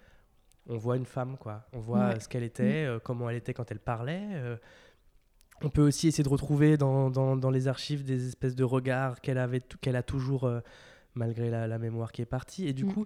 on 0.67 0.77
voit 0.77 0.96
une 0.98 1.05
femme, 1.05 1.38
quoi. 1.38 1.65
On 1.74 1.79
voit 1.79 2.10
Ouais. 2.10 2.19
ce 2.19 2.29
qu'elle 2.29 2.43
était, 2.43 2.86
euh, 2.86 3.00
comment 3.00 3.29
elle 3.29 3.36
était 3.38 3.53
quand 3.53 3.69
elle 3.72 3.79
parlait. 3.79 4.22
euh. 4.34 4.57
on 5.63 5.69
peut 5.69 5.81
aussi 5.81 6.07
essayer 6.07 6.24
de 6.24 6.29
retrouver 6.29 6.77
dans, 6.77 7.10
dans, 7.10 7.36
dans 7.36 7.50
les 7.50 7.67
archives 7.67 8.03
des 8.03 8.27
espèces 8.27 8.55
de 8.55 8.63
regards 8.63 9.19
qu'elle 9.22 9.39
avait, 9.39 9.62
qu'elle 9.81 9.96
a 9.96 10.03
toujours, 10.03 10.43
euh, 10.46 10.60
malgré 11.15 11.50
la, 11.50 11.67
la 11.67 11.79
mémoire 11.79 12.12
qui 12.12 12.22
est 12.22 12.25
partie. 12.27 12.67
Et 12.67 12.74
du 12.74 12.86
Mm. 12.86 12.93
coup, 12.93 13.05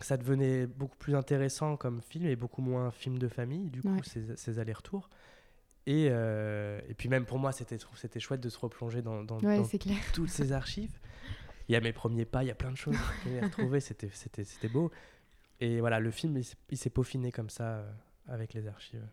ça 0.00 0.16
devenait 0.18 0.66
beaucoup 0.66 0.96
plus 0.98 1.14
intéressant 1.16 1.76
comme 1.76 2.02
film 2.02 2.26
et 2.26 2.36
beaucoup 2.36 2.60
moins 2.62 2.90
film 2.90 3.18
de 3.18 3.26
famille, 3.28 3.70
du 3.70 3.80
coup, 3.80 3.88
Ouais. 3.94 4.00
ces, 4.04 4.36
ces 4.36 4.58
allers-retours. 4.58 5.08
Et, 5.86 6.08
euh, 6.10 6.80
et 6.88 6.94
puis 6.94 7.08
même 7.08 7.24
pour 7.26 7.38
moi, 7.38 7.50
c'était 7.52 7.78
c'était 7.96 8.20
chouette 8.20 8.40
de 8.40 8.48
se 8.48 8.58
replonger 8.58 9.02
dans, 9.02 9.24
Ouais, 9.42 9.62
toutes 10.12 10.28
ces 10.28 10.52
archives. 10.52 10.98
Il 11.68 11.72
y 11.72 11.76
a 11.76 11.80
mes 11.80 11.92
premiers 11.92 12.24
pas, 12.24 12.42
il 12.44 12.48
y 12.48 12.50
a 12.50 12.54
plein 12.54 12.70
de 12.70 12.76
choses 12.76 12.96
que 13.24 13.30
j'ai 13.30 13.40
retrouvées, 13.40 13.80
c'était 13.80 14.10
c'était- 14.12 14.44
c'était 14.44 14.68
beau. 14.68 14.90
Et 15.60 15.80
voilà, 15.80 16.00
le 16.00 16.10
film, 16.10 16.36
il 16.36 16.44
s'est- 16.44 16.56
il 16.70 16.76
s'est 16.76 16.90
peaufiné 16.90 17.30
comme 17.32 17.50
ça 17.50 17.64
euh, 17.64 17.90
avec 18.28 18.54
les 18.54 18.66
archives. 18.68 19.06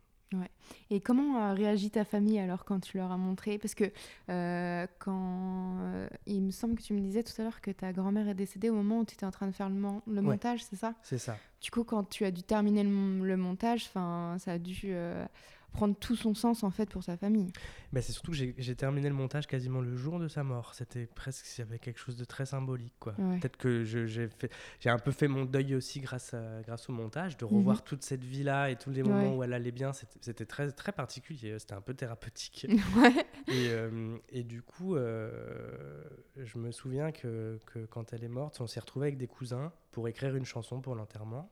Et 0.92 1.02
comment 1.02 1.38
a 1.42 1.54
réagi 1.56 1.90
ta 1.90 2.06
famille 2.06 2.38
alors 2.38 2.64
quand 2.64 2.80
tu 2.80 2.98
leur 2.98 3.12
as 3.12 3.18
montré? 3.18 3.58
Parce 3.58 3.74
que 3.74 3.86
euh, 4.30 4.86
quand 5.00 5.78
euh, 5.80 6.08
il 6.28 6.44
me 6.44 6.52
semble 6.52 6.76
que 6.76 6.84
tu 6.84 6.94
me 6.94 7.00
disais 7.00 7.24
tout 7.24 7.34
à 7.40 7.44
l'heure 7.46 7.62
que 7.62 7.72
ta 7.72 7.92
grand-mère 7.94 8.28
est 8.28 8.36
décédée 8.36 8.70
au 8.70 8.76
moment 8.76 9.00
où 9.00 9.06
tu 9.06 9.16
étais 9.16 9.26
en 9.26 9.32
train 9.32 9.48
de 9.48 9.52
faire 9.54 9.70
le, 9.70 9.76
mon- 9.76 10.04
le 10.06 10.22
montage, 10.22 10.64
c'est 10.66 10.76
ça? 10.76 10.94
C'est 11.02 11.18
ça. 11.18 11.36
Du 11.62 11.72
coup, 11.72 11.84
quand 11.84 12.04
tu 12.08 12.26
as 12.26 12.32
dû 12.32 12.44
terminer 12.44 12.84
le, 12.84 13.26
le 13.26 13.38
montage, 13.38 13.86
ça 13.88 14.36
a 14.46 14.58
dû 14.60 14.82
euh, 14.92 15.26
prendre 15.72 15.96
tout 15.98 16.16
son 16.16 16.34
sens 16.34 16.64
en 16.64 16.72
fait 16.72 16.90
pour 16.90 17.04
sa 17.04 17.16
famille. 17.18 17.52
Mais 17.92 18.02
c'est 18.02 18.12
surtout 18.12 18.32
que 18.32 18.38
j'ai- 18.38 18.76
terminé 18.76 19.08
le 19.10 19.16
montage 19.16 19.48
quasiment 19.48 19.82
le 19.82 19.96
jour 19.96 20.20
de 20.20 20.28
sa 20.28 20.44
mort. 20.44 20.74
C'était 20.74 21.06
presque, 21.06 21.46
il 21.58 21.62
y 21.62 21.64
avait 21.64 21.80
quelque 21.80 22.00
chose 22.00 22.16
de 22.16 22.24
très 22.26 22.46
symbolique, 22.46 22.94
quoi. 23.00 23.14
Ouais. 23.18 23.40
Peut-être 23.40 23.58
que 23.58 23.84
j'ai 23.84 24.90
un 24.90 25.00
peu 25.00 25.12
fait 25.12 25.28
mon 25.28 25.46
deuil 25.46 25.76
aussi 25.76 26.00
grâce, 26.00 26.34
à- 26.34 26.62
grâce 26.62 26.90
au 26.90 26.94
montage, 26.94 27.38
de 27.38 27.46
revoir 27.46 27.78
Mhm. 27.78 27.84
toute 27.84 28.04
cette 28.04 28.24
vie-là 28.24 28.70
et 28.72 28.76
tous 28.76 28.90
les 28.92 29.04
moments 29.04 29.32
Ouais. 29.32 29.36
où 29.38 29.44
elle 29.44 29.54
allait 29.54 29.72
bien. 29.72 29.94
C'était 29.94 30.18
c'était 30.22 30.46
très, 30.46 30.72
très 30.72 30.92
particulier. 30.92 31.58
C'était 31.60 31.74
un 31.74 31.82
peu 31.82 31.94
thérapeutique. 31.94 32.68
ouais. 32.98 33.26
Et, 33.48 33.70
euh, 33.70 34.18
et 34.30 34.44
du 34.44 34.62
coup, 34.62 34.96
euh, 34.96 36.04
je 36.38 36.58
me 36.58 36.72
souviens 36.72 37.12
que, 37.12 37.60
que 37.66 37.86
quand 37.86 38.14
elle 38.14 38.24
est 38.24 38.28
morte, 38.30 38.60
on 38.62 38.68
s'est 38.68 38.80
retrouvé 38.80 39.08
avec 39.08 39.18
des 39.18 39.28
cousins 39.28 39.72
pour 39.92 40.08
écrire 40.08 40.36
une 40.36 40.46
chanson 40.46 40.82
pour 40.82 40.96
l'enterrement. 40.96 41.52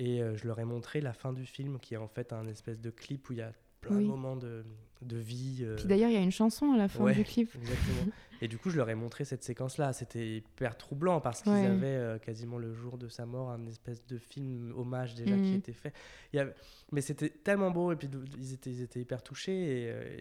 Et 0.00 0.20
euh, 0.22 0.36
je 0.36 0.46
leur 0.46 0.58
ai 0.58 0.64
montré 0.64 1.00
la 1.00 1.12
fin 1.12 1.32
du 1.32 1.46
film, 1.46 1.78
qui 1.78 1.94
est 1.94 1.98
en 1.98 2.08
fait 2.08 2.32
un 2.32 2.46
espèce 2.46 2.80
de 2.80 2.90
clip 2.90 3.28
où 3.30 3.32
il 3.32 3.38
y 3.38 3.42
a 3.42 3.52
plein 3.80 3.96
Oui. 3.96 4.02
de 4.04 4.08
moments 4.08 4.36
de, 4.36 4.64
de 5.02 5.16
vie. 5.16 5.58
euh, 5.62 5.76
Puis 5.76 5.86
d'ailleurs, 5.86 6.08
il 6.10 6.14
y 6.14 6.18
a 6.18 6.22
une 6.22 6.32
chanson 6.32 6.72
à 6.72 6.76
la 6.76 6.88
fin 6.88 7.04
Ouais. 7.04 7.14
du 7.14 7.22
clip. 7.22 7.50
Exactement. 7.60 8.12
Et 8.40 8.48
du 8.48 8.58
coup, 8.58 8.70
je 8.70 8.76
leur 8.76 8.90
ai 8.90 8.94
montré 8.96 9.24
cette 9.24 9.44
séquence-là. 9.44 9.92
C'était 9.92 10.36
hyper 10.38 10.76
troublant 10.76 11.20
parce 11.20 11.42
qu'ils 11.42 11.52
Ouais. 11.52 11.66
avaient 11.66 11.86
euh, 11.86 12.18
quasiment 12.18 12.58
le 12.58 12.72
jour 12.74 12.98
de 12.98 13.08
sa 13.08 13.24
mort 13.24 13.50
un 13.50 13.64
espèce 13.66 14.04
de 14.06 14.18
film 14.18 14.72
hommage 14.76 15.14
déjà 15.14 15.36
qui 15.36 15.42
Mhm. 15.50 15.54
était 15.58 15.72
fait. 15.72 15.92
Il 16.32 16.36
y 16.36 16.38
avait- 16.40 16.54
Mais 16.90 17.00
c'était 17.00 17.28
tellement 17.30 17.70
beau 17.70 17.92
et 17.92 17.96
puis 17.96 18.08
ils 18.36 18.52
étaient, 18.52 18.70
ils 18.70 18.82
étaient 18.82 19.00
hyper 19.00 19.22
touchés. 19.22 19.52
Et, 19.84 19.90
euh, 19.92 20.16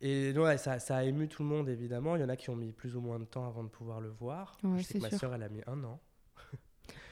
et, 0.00 0.30
et 0.30 0.38
ouais, 0.38 0.56
ça, 0.56 0.78
ça 0.78 0.96
a 0.96 1.04
ému 1.04 1.28
tout 1.28 1.42
le 1.42 1.48
monde 1.48 1.68
évidemment. 1.68 2.16
Il 2.16 2.22
y 2.22 2.24
en 2.24 2.28
a 2.30 2.36
qui 2.36 2.48
ont 2.50 2.56
mis 2.56 2.72
plus 2.72 2.96
ou 2.96 3.00
moins 3.02 3.18
de 3.18 3.24
temps 3.26 3.46
avant 3.46 3.62
de 3.64 3.68
pouvoir 3.68 4.00
le 4.00 4.08
voir. 4.08 4.56
Ouais, 4.64 4.78
Je 4.78 4.82
sais 4.84 4.92
c'est 4.94 4.98
que 4.98 5.02
ma 5.04 5.10
sûr. 5.10 5.18
soeur, 5.18 5.34
elle 5.34 5.42
a 5.42 5.48
mis 5.50 5.60
un 5.66 5.84
an. 5.84 6.00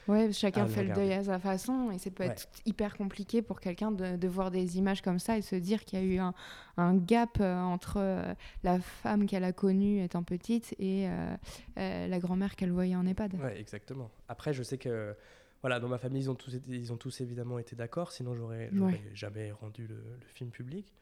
Ouais, 0.07 0.31
chacun 0.31 0.63
Ah, 0.65 0.67
fait 0.67 0.83
le 0.83 0.93
deuil 0.93 1.11
à 1.13 1.23
sa 1.23 1.37
façon 1.39 1.91
et 1.91 1.97
ça 1.99 2.09
peut 2.11 2.23
Ouais. 2.23 2.29
être 2.29 2.47
hyper 2.65 2.95
compliqué 2.95 3.41
pour 3.41 3.59
quelqu'un 3.59 3.91
de, 3.91 4.15
de 4.15 4.27
voir 4.27 4.51
des 4.51 4.77
images 4.77 5.01
comme 5.01 5.19
ça 5.19 5.37
et 5.37 5.41
se 5.41 5.55
dire 5.55 5.83
qu'il 5.83 5.99
y 5.99 6.01
a 6.01 6.05
eu 6.05 6.17
un, 6.17 6.33
un 6.77 6.95
gap 6.95 7.37
euh, 7.41 7.59
entre 7.61 7.95
euh, 7.97 8.33
la 8.63 8.79
femme 8.79 9.25
qu'elle 9.25 9.43
a 9.43 9.51
connue 9.51 10.01
étant 10.03 10.23
petite 10.23 10.73
et 10.79 11.07
euh, 11.09 12.07
la 12.07 12.19
grand-mère 12.19 12.55
qu'elle 12.55 12.71
voyait 12.71 12.95
en 12.95 13.05
EHPAD. 13.05 13.33
Ouais, 13.35 13.59
exactement. 13.59 14.09
Après, 14.29 14.53
je 14.53 14.63
sais 14.63 14.77
que 14.77 15.15
voilà, 15.61 15.79
dans 15.79 15.89
ma 15.89 15.97
famille, 15.97 16.21
ils 16.21 16.29
ont 16.29 16.35
tous, 16.35 16.53
été- 16.55 16.69
ils 16.71 16.93
ont 16.93 16.97
tous 16.97 17.19
évidemment 17.21 17.59
été 17.59 17.75
d'accord, 17.75 18.11
sinon 18.11 18.35
j'aurais 18.35 18.69
Ouais. 18.71 19.01
jamais 19.13 19.51
rendu 19.51 19.87
le, 19.87 19.95
le 19.95 20.27
film 20.33 20.49
public. 20.51 20.93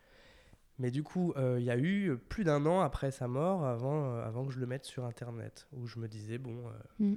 Mais 0.80 0.92
du 0.92 1.04
coup, 1.04 1.34
euh, 1.38 1.58
il 1.60 1.66
y 1.66 1.72
a 1.72 1.78
eu 1.78 2.18
plus 2.18 2.44
d'un 2.44 2.66
an 2.66 2.82
après 2.82 3.12
sa 3.12 3.28
mort, 3.30 3.66
avant, 3.66 4.12
euh, 4.16 4.26
avant 4.26 4.46
que 4.46 4.52
je 4.52 4.60
le 4.60 4.66
mette 4.66 4.84
sur 4.86 5.06
Internet, 5.06 5.68
où 5.72 5.88
je 5.88 6.00
me 6.00 6.08
disais, 6.08 6.38
bon, 6.38 6.58
euh, 6.68 6.72
Mm. 7.00 7.16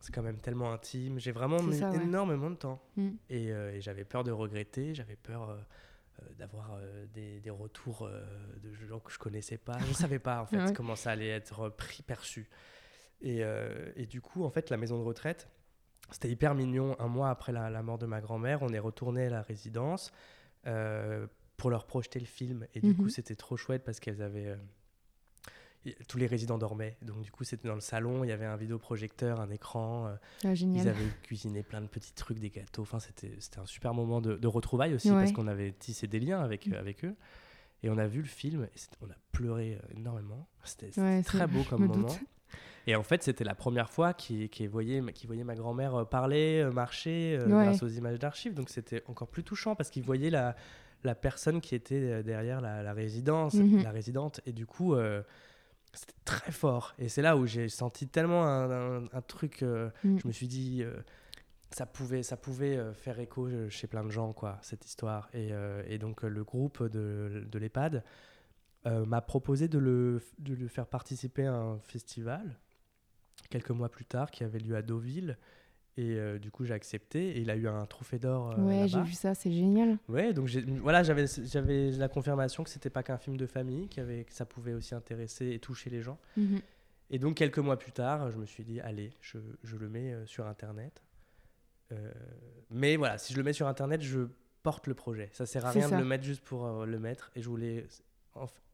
C'est 0.00 0.12
quand 0.14 0.22
même 0.22 0.38
tellement 0.38 0.72
intime. 0.72 1.18
J'ai 1.18 1.32
vraiment 1.32 1.62
mis 1.62 1.78
ça, 1.78 1.90
ouais. 1.90 2.02
énormément 2.02 2.50
de 2.50 2.56
temps. 2.56 2.80
Mm. 2.96 3.08
Et, 3.30 3.52
euh, 3.52 3.72
et 3.74 3.80
j'avais 3.80 4.04
peur 4.04 4.24
de 4.24 4.30
regretter, 4.30 4.94
j'avais 4.94 5.16
peur 5.16 5.50
euh, 5.50 5.56
euh, 6.22 6.26
d'avoir 6.38 6.74
euh, 6.74 7.06
des, 7.12 7.40
des 7.40 7.50
retours 7.50 8.08
de 8.62 8.72
gens 8.74 9.00
que 9.00 9.12
je 9.12 9.18
connaissais 9.18 9.58
pas. 9.58 9.78
Je 9.88 9.92
savais 9.92 10.18
pas 10.18 10.42
en 10.42 10.46
fait 10.50 10.56
Ouais. 10.62 10.72
comment 10.72 10.96
ça 10.96 11.10
allait 11.10 11.28
être 11.28 11.68
pris, 11.70 12.02
perçu. 12.02 12.48
Et, 13.20 13.40
et 13.96 14.06
du 14.06 14.20
coup, 14.20 14.44
en 14.44 14.50
fait, 14.50 14.70
la 14.70 14.76
maison 14.76 14.96
de 14.98 15.02
retraite, 15.04 15.48
c'était 16.12 16.30
hyper 16.30 16.54
mignon. 16.54 16.94
Un 17.00 17.08
mois 17.08 17.30
après 17.30 17.50
la, 17.52 17.68
la 17.68 17.82
mort 17.82 17.98
de 17.98 18.06
ma 18.06 18.20
grand-mère, 18.20 18.62
on 18.62 18.68
est 18.72 18.78
retourné 18.78 19.26
à 19.26 19.30
la 19.30 19.42
résidence 19.42 20.12
pour 21.56 21.70
leur 21.70 21.86
projeter 21.86 22.20
le 22.20 22.26
film. 22.26 22.66
Et 22.74 22.80
du 22.80 22.90
Mhm. 22.90 22.96
coup, 22.96 23.08
c'était 23.08 23.34
trop 23.34 23.56
chouette 23.56 23.82
parce 23.84 23.98
qu'elles 23.98 24.22
avaient... 24.22 24.56
tous 26.06 26.18
les 26.18 26.26
résidents 26.26 26.58
dormaient. 26.58 26.96
Donc 27.02 27.22
du 27.22 27.30
coup, 27.30 27.44
c'était 27.44 27.68
dans 27.68 27.74
le 27.74 27.80
salon, 27.80 28.24
il 28.24 28.28
y 28.28 28.32
avait 28.32 28.44
un 28.46 28.56
vidéoprojecteur, 28.56 29.40
un 29.40 29.50
écran. 29.50 30.06
euh, 30.08 30.14
Ah, 30.44 30.54
génial. 30.54 30.84
ils 30.84 30.88
avaient 30.88 31.10
cuisiné 31.22 31.62
plein 31.62 31.80
de 31.80 31.86
petits 31.86 32.12
trucs, 32.12 32.38
des 32.38 32.50
gâteaux. 32.50 32.82
Enfin, 32.82 32.98
c'était 33.00 33.30
un 33.58 33.66
super 33.66 33.94
moment 33.94 34.20
de, 34.20 34.34
de 34.36 34.46
retrouvailles 34.48 34.94
aussi 34.94 35.10
Ouais. 35.10 35.16
parce 35.18 35.32
qu'on 35.32 35.46
avait 35.46 35.72
tissé 35.72 36.06
des 36.06 36.20
liens 36.20 36.40
avec, 36.40 36.66
Mm. 36.66 36.74
avec 36.74 37.04
eux. 37.04 37.14
Et 37.82 37.90
on 37.90 37.96
a 37.98 38.06
vu 38.08 38.20
le 38.20 38.26
film 38.28 38.64
et 38.64 38.80
on 39.00 39.06
a 39.10 39.14
pleuré 39.32 39.74
euh, 39.82 39.96
énormément. 39.96 40.48
C'était 40.64 41.00
Ouais, 41.00 41.22
très 41.22 41.46
beau 41.46 41.62
comme 41.62 41.82
me 41.82 41.86
moment. 41.88 42.08
doute. 42.08 42.18
Et 42.86 42.96
en 42.96 43.02
fait, 43.02 43.22
c'était 43.22 43.44
la 43.44 43.54
première 43.54 43.90
fois 43.90 44.14
qu'il 44.14 44.48
qu'il 44.48 44.68
voyait, 44.68 45.00
qu'il 45.12 45.26
voyait 45.26 45.44
ma 45.44 45.54
grand-mère 45.54 45.94
euh, 45.94 46.04
parler, 46.04 46.68
marcher 46.72 47.38
Ouais. 47.42 47.48
grâce 47.50 47.82
aux 47.82 47.88
images 47.88 48.18
d'archives. 48.18 48.54
Donc 48.54 48.68
c'était 48.68 49.02
encore 49.06 49.28
plus 49.28 49.44
touchant 49.44 49.74
parce 49.76 49.90
qu'il 49.90 50.02
voyait 50.02 50.30
la, 50.30 50.56
la 51.04 51.14
personne 51.14 51.60
qui 51.60 51.74
était 51.76 52.22
derrière 52.24 52.60
la, 52.60 52.82
la 52.82 52.92
résidence, 52.92 53.54
Mhm. 53.54 53.82
la 53.84 53.90
résidente. 53.90 54.40
Et 54.46 54.52
du 54.52 54.66
coup, 54.66 54.94
euh, 54.94 55.22
c'était 55.98 56.14
très 56.24 56.52
fort. 56.52 56.94
Et 56.98 57.08
c'est 57.08 57.22
là 57.22 57.36
où 57.36 57.46
j'ai 57.46 57.68
senti 57.68 58.06
tellement 58.08 58.44
un, 58.46 58.70
un- 59.02 59.04
un 59.12 59.22
truc. 59.22 59.62
euh, 59.62 59.90
Mm. 60.04 60.18
Je 60.18 60.26
me 60.28 60.32
suis 60.32 60.48
dit, 60.48 60.82
euh, 60.82 60.96
ça 61.70 61.84
pouvait, 61.86 62.22
ça 62.22 62.36
pouvait 62.36 62.76
euh, 62.76 62.94
faire 62.94 63.18
écho 63.20 63.46
euh, 63.46 63.68
chez 63.68 63.86
plein 63.86 64.04
de 64.04 64.10
gens, 64.10 64.32
quoi, 64.32 64.58
cette 64.62 64.86
histoire. 64.86 65.28
Et, 65.34 65.48
euh, 65.52 65.82
et 65.86 65.98
donc, 65.98 66.22
le 66.22 66.44
groupe 66.44 66.82
de, 66.82 67.46
de 67.50 67.58
l'EHPAD 67.58 68.02
m'a 68.84 69.20
proposé 69.20 69.68
de 69.68 69.78
le, 69.78 70.22
de 70.38 70.54
le 70.54 70.66
faire 70.66 70.86
participer 70.86 71.44
à 71.46 71.52
un 71.52 71.78
festival 71.80 72.58
quelques 73.50 73.70
mois 73.70 73.90
plus 73.90 74.06
tard 74.06 74.30
qui 74.30 74.44
avait 74.44 74.60
lieu 74.60 74.76
à 74.76 74.82
Deauville. 74.82 75.36
Et 75.98 76.14
euh, 76.16 76.38
du 76.38 76.52
coup, 76.52 76.64
j'ai 76.64 76.74
accepté. 76.74 77.36
Et 77.36 77.40
il 77.40 77.50
a 77.50 77.56
eu 77.56 77.66
un 77.66 77.84
trophée 77.84 78.20
d'or. 78.20 78.52
euh, 78.52 78.62
Ouais, 78.62 78.86
j'ai 78.86 79.02
vu 79.02 79.12
ça, 79.14 79.34
c'est 79.34 79.50
génial. 79.50 79.98
Ouais, 80.08 80.32
donc 80.32 80.48
voilà, 80.80 81.02
j'avais 81.02 81.90
la 81.90 82.08
confirmation 82.08 82.62
que 82.62 82.70
c'était 82.70 82.88
pas 82.88 83.02
qu'un 83.02 83.18
film 83.18 83.36
de 83.36 83.46
famille, 83.46 83.88
avait- 83.98 84.22
que 84.24 84.32
ça 84.32 84.46
pouvait 84.46 84.74
aussi 84.74 84.94
intéresser 84.94 85.50
et 85.50 85.58
toucher 85.58 85.90
les 85.90 86.00
gens. 86.00 86.18
Mhm. 86.36 86.60
Et 87.10 87.18
donc 87.18 87.34
quelques 87.36 87.58
mois 87.58 87.78
plus 87.78 87.90
tard, 87.90 88.30
je 88.30 88.36
me 88.38 88.46
suis 88.46 88.62
dit, 88.62 88.80
allez, 88.80 89.12
je, 89.20 89.38
je 89.64 89.76
le 89.76 89.88
mets 89.88 90.12
euh, 90.12 90.24
sur 90.26 90.46
Internet. 90.46 91.02
Euh, 91.90 92.12
mais 92.70 92.96
voilà, 92.96 93.18
si 93.18 93.32
je 93.32 93.38
le 93.38 93.42
mets 93.44 93.52
sur 93.54 93.66
Internet, 93.66 94.00
je 94.02 94.28
porte 94.62 94.86
le 94.86 94.94
projet. 94.94 95.30
Ça 95.32 95.46
sert 95.46 95.66
à 95.66 95.70
rien 95.70 95.88
ça. 95.88 95.96
de 95.96 96.00
le 96.02 96.06
mettre 96.06 96.22
juste 96.24 96.42
pour 96.44 96.84
le 96.86 96.98
mettre. 97.00 97.32
Et 97.34 97.42
je 97.42 97.48
voulais, 97.48 97.86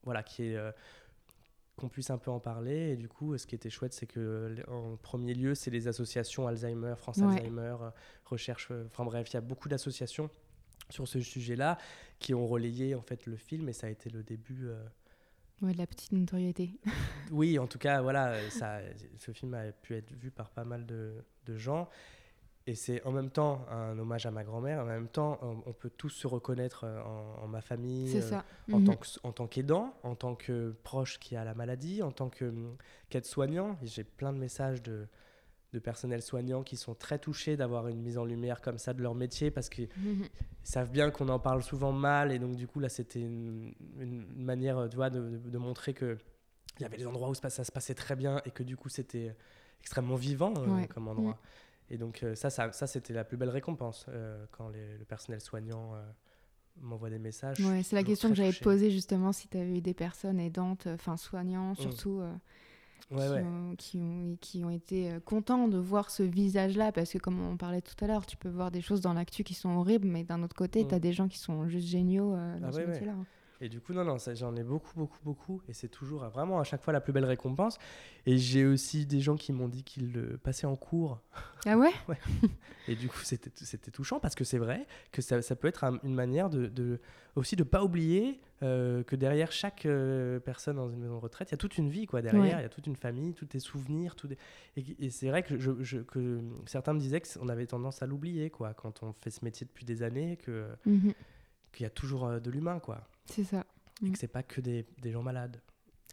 voilà, 0.03 0.23
qu'il 0.23 0.45
y 0.47 0.49
ait, 0.55 0.71
qu'on 1.77 1.89
puisse 1.89 2.11
un 2.11 2.19
peu 2.19 2.31
en 2.31 2.41
parler. 2.41 2.91
Et 2.93 2.97
du 2.97 3.09
coup, 3.09 3.37
ce 3.37 3.47
qui 3.47 3.55
était 3.55 3.71
chouette, 3.71 3.93
c'est 3.93 4.07
que 4.07 4.21
euh, 4.21 4.63
en 4.69 4.97
premier 4.97 5.35
lieu, 5.35 5.55
c'est 5.55 5.71
les 5.71 5.89
associations 5.89 6.47
Alzheimer, 6.47 6.95
France 6.97 7.19
Ouais. 7.19 7.25
Alzheimer, 7.39 7.77
euh, 7.83 7.91
Recherche. 8.25 8.69
euh, 8.71 8.85
Enfin 8.87 9.05
bref, 9.05 9.29
il 9.31 9.35
y 9.35 9.37
a 9.37 9.41
beaucoup 9.41 9.69
d'associations 9.69 10.31
sur 10.91 11.09
ce 11.09 11.21
sujet-là 11.21 11.79
qui 12.19 12.35
ont 12.35 12.47
relayé 12.47 12.95
en 12.95 13.01
fait 13.03 13.27
le 13.27 13.37
film 13.37 13.69
et 13.69 13.73
ça 13.73 13.87
a 13.87 13.91
été 13.91 14.11
le 14.11 14.23
début. 14.23 14.67
euh, 14.69 14.85
Ouais, 15.63 15.73
de 15.73 15.79
la 15.79 15.87
petite 15.87 16.13
notoriété. 16.13 16.79
oui, 17.31 17.59
en 17.59 17.67
tout 17.67 17.79
cas, 17.79 18.03
voilà, 18.03 18.51
ça, 18.51 18.81
ce 19.19 19.31
film 19.33 19.55
a 19.55 19.71
pu 19.73 19.95
être 19.95 20.13
vu 20.13 20.31
par 20.31 20.51
pas 20.51 20.65
mal 20.65 20.85
de, 20.85 21.15
de 21.47 21.57
gens. 21.57 21.89
Et 22.67 22.75
c'est 22.75 23.05
en 23.05 23.13
même 23.13 23.31
temps 23.31 23.67
un 23.71 23.99
hommage 23.99 24.25
à 24.25 24.31
ma 24.31 24.43
grand-mère, 24.43 24.81
en 24.81 24.85
même 24.87 25.09
temps, 25.09 25.39
on, 25.43 25.63
on 25.67 25.73
peut 25.75 25.91
tous 25.91 26.09
se 26.09 26.27
reconnaître 26.27 26.85
euh, 26.85 27.03
en, 27.03 27.43
en 27.45 27.47
ma 27.47 27.61
famille, 27.61 28.17
euh, 28.17 28.39
en 28.73 28.79
Mhm. 28.79 28.85
tant 28.87 28.97
que- 28.97 29.07
en 29.23 29.33
tant 29.33 29.47
qu'aidant, 29.47 29.95
en 30.03 30.15
tant 30.15 30.35
que 30.35 30.75
proche 30.83 31.19
qui 31.19 31.37
a 31.37 31.45
la 31.45 31.55
maladie, 31.55 32.03
en 32.03 32.11
tant 32.11 32.31
que 32.31 32.51
qu'aide-soignant. 33.11 33.77
Et 33.83 33.87
J'ai 33.87 34.03
plein 34.05 34.33
de 34.33 34.39
messages 34.39 34.83
de, 34.83 35.07
de 35.75 35.79
personnel 35.79 36.23
soignant 36.23 36.63
qui 36.63 36.77
sont 36.79 36.95
très 36.95 37.19
touchés 37.19 37.57
d'avoir 37.59 37.89
une 37.89 38.01
mise 38.01 38.17
en 38.17 38.25
lumière 38.25 38.63
comme 38.63 38.79
ça 38.79 38.95
de 38.95 39.03
leur 39.03 39.15
métier 39.15 39.51
parce 39.51 39.69
qu'ils 39.69 39.89
Mhm. 39.97 40.29
savent 40.63 40.91
bien 40.91 41.11
qu'on 41.11 41.29
en 41.29 41.39
parle 41.39 41.63
souvent 41.63 41.93
mal. 41.93 42.33
Et 42.33 42.39
donc, 42.39 42.57
du 42.57 42.67
coup, 42.67 42.81
là, 42.81 42.89
c'était 42.89 43.21
une, 43.21 43.75
une 43.99 44.27
manière 44.43 44.79
euh, 44.79 44.89
tu 44.89 44.97
vois, 44.97 45.11
de, 45.11 45.21
de- 45.21 45.51
de 45.51 45.59
montrer 45.59 45.93
que 45.95 46.17
il 46.79 46.83
y 46.83 46.87
avait 46.87 46.97
des 46.97 47.07
endroits 47.07 47.29
où 47.29 47.35
ça, 47.35 47.51
se 47.51 47.71
passait 47.73 47.95
très 47.95 48.17
bien 48.17 48.41
et 48.47 48.51
que 48.51 48.63
du 48.65 48.77
coup, 48.77 48.89
c'était 48.89 49.37
extrêmement 49.81 50.17
vivant 50.17 50.55
euh, 50.59 50.81
Ouais. 50.83 50.89
comme 50.89 51.09
endroit. 51.09 51.39
Et 51.91 51.99
donc, 51.99 52.23
euh, 52.23 52.35
ça, 52.35 52.51
ça, 52.51 52.73
ça, 52.73 52.87
c'était 52.87 53.13
la 53.13 53.25
plus 53.25 53.37
belle 53.37 53.51
récompense 53.51 54.07
euh, 54.09 54.45
quand 54.53 54.69
les- 54.69 54.97
le 54.99 55.05
personnel 55.05 55.41
soignant 55.41 55.95
euh, 55.95 56.01
m'envoient 56.81 57.11
des 57.11 57.19
messages. 57.19 57.61
Ouais, 57.61 57.83
c'est 57.83 57.95
la 57.97 58.03
question 58.03 58.31
que 58.31 58.35
j'avais 58.35 58.53
posée 58.53 58.91
justement 58.91 59.33
si 59.33 59.49
tu 59.49 59.59
avais 59.59 59.79
eu 59.79 59.81
des 59.81 59.95
personnes 59.95 60.41
aidantes, 60.41 60.87
enfin 60.87 61.17
soignants 61.17 61.75
surtout, 61.75 62.21
euh, 62.21 62.33
Ouais, 63.11 63.19
qui, 63.19 63.33
ouais. 63.35 63.43
Ont, 63.43 63.75
qui, 63.77 63.99
ont, 63.99 64.37
qui 64.41 64.65
ont 64.65 64.71
été 64.71 65.19
contents 65.27 65.69
de 65.69 65.77
voir 65.77 66.11
ce 66.11 66.23
visage-là, 66.23 66.91
parce 66.91 67.13
que 67.13 67.19
comme 67.19 67.39
on 67.39 67.57
parlait 67.59 67.83
tout 67.83 68.03
à 68.03 68.07
l'heure, 68.09 68.25
tu 68.25 68.37
peux 68.39 68.49
voir 68.49 68.71
des 68.71 68.81
choses 68.81 69.03
dans 69.03 69.13
l'actu 69.13 69.45
qui 69.45 69.53
sont 69.53 69.69
horribles, 69.77 70.09
mais 70.09 70.25
d'un 70.25 70.43
autre 70.43 70.57
côté, 70.57 70.85
Mm. 70.85 70.89
tu 70.89 70.95
as 70.95 70.99
des 71.01 71.13
gens 71.13 71.29
qui 71.29 71.39
sont 71.39 71.69
juste 71.69 71.87
géniaux 71.87 72.35
euh, 72.35 72.59
dans 72.59 72.69
Ah 72.69 72.73
ce 72.73 72.79
ouais, 72.79 72.85
ouais. 72.87 72.93
métier-là. 72.93 73.15
Et 73.61 73.69
du 73.69 73.81
coup, 73.81 73.93
non, 73.93 74.05
non, 74.05 74.17
j'en 74.35 74.57
ai 74.57 74.63
beaucoup, 74.65 74.93
beaucoup, 74.97 75.19
beaucoup. 75.23 75.63
Et 75.69 75.73
c'est 75.73 75.89
toujours 75.89 76.25
vraiment 76.29 76.59
à 76.61 76.65
chaque 76.65 76.83
fois 76.83 76.93
la 76.93 77.01
plus 77.01 77.13
belle 77.13 77.25
récompense. 77.25 77.79
Et 78.27 78.37
j'ai 78.37 78.67
aussi 78.67 79.07
des 79.07 79.21
gens 79.21 79.37
qui 79.37 79.53
m'ont 79.53 79.69
dit 79.69 79.85
qu'ils 79.85 80.13
le 80.13 80.37
passaient 80.39 80.67
en 80.67 80.77
cours. 80.77 81.21
Ah 81.65 81.79
ouais? 81.79 81.93
Et 82.89 82.97
du 82.97 83.09
coup, 83.09 83.21
c'était 83.23 83.91
touchant 83.91 84.21
parce 84.21 84.35
que 84.35 84.45
c'est 84.45 84.59
vrai 84.59 84.87
que 85.13 85.23
ça, 85.23 85.41
ça 85.41 85.57
peut 85.57 85.69
être 85.69 85.85
un- 85.85 85.99
une 86.03 86.15
manière 86.15 86.51
de, 86.51 86.67
de 86.67 87.01
aussi 87.37 87.57
de 87.57 87.63
pas 87.63 87.83
oublier 87.83 88.41
euh, 88.63 89.03
que 89.03 89.17
derrière 89.17 89.51
chaque 89.53 89.87
euh, 89.87 90.39
personne 90.41 90.77
dans 90.77 90.91
une 90.91 91.01
maison 91.01 91.15
de 91.17 91.21
retraite, 91.23 91.49
il 91.51 91.53
y 91.53 91.55
a 91.55 91.59
toute 91.59 91.79
une 91.79 91.89
vie 91.89 92.07
quoi 92.07 92.21
derrière, 92.23 92.45
il 92.45 92.55
Ouais. 92.57 92.63
y 92.63 92.67
a 92.67 92.69
toute 92.69 92.87
une 92.87 92.97
famille, 92.97 93.33
tous 93.35 93.47
des 93.47 93.59
souvenirs, 93.61 94.15
tout 94.17 94.27
des... 94.29 94.37
et, 94.77 94.85
et 94.99 95.11
c'est 95.11 95.29
vrai 95.29 95.43
que, 95.43 95.59
je, 95.59 95.71
je- 95.83 95.99
que 96.01 96.41
certains 96.67 96.93
me 96.93 96.99
disaient 97.01 97.21
qu'on 97.23 97.49
avait 97.49 97.67
tendance 97.67 98.03
à 98.03 98.07
l'oublier 98.07 98.51
quoi 98.51 98.75
quand 98.75 99.03
on 99.03 99.13
fait 99.13 99.31
ce 99.31 99.45
métier 99.45 99.67
depuis 99.67 99.85
des 99.87 100.03
années, 100.03 100.37
que 100.37 100.67
Mhm. 100.87 101.15
Qu'il 101.75 101.85
y 101.85 101.87
a 101.87 101.91
toujours 101.91 102.25
euh, 102.27 102.41
de 102.41 102.51
l'humain 102.51 102.79
quoi, 102.79 103.07
C'est 103.27 103.45
ça. 103.45 103.65
et 104.03 104.07
Mm. 104.09 104.13
que 104.13 104.19
c'est 104.19 104.29
pas 104.29 104.43
que 104.43 104.61
des, 104.61 104.87
des 105.03 105.13
gens 105.13 105.23
malades. 105.23 105.61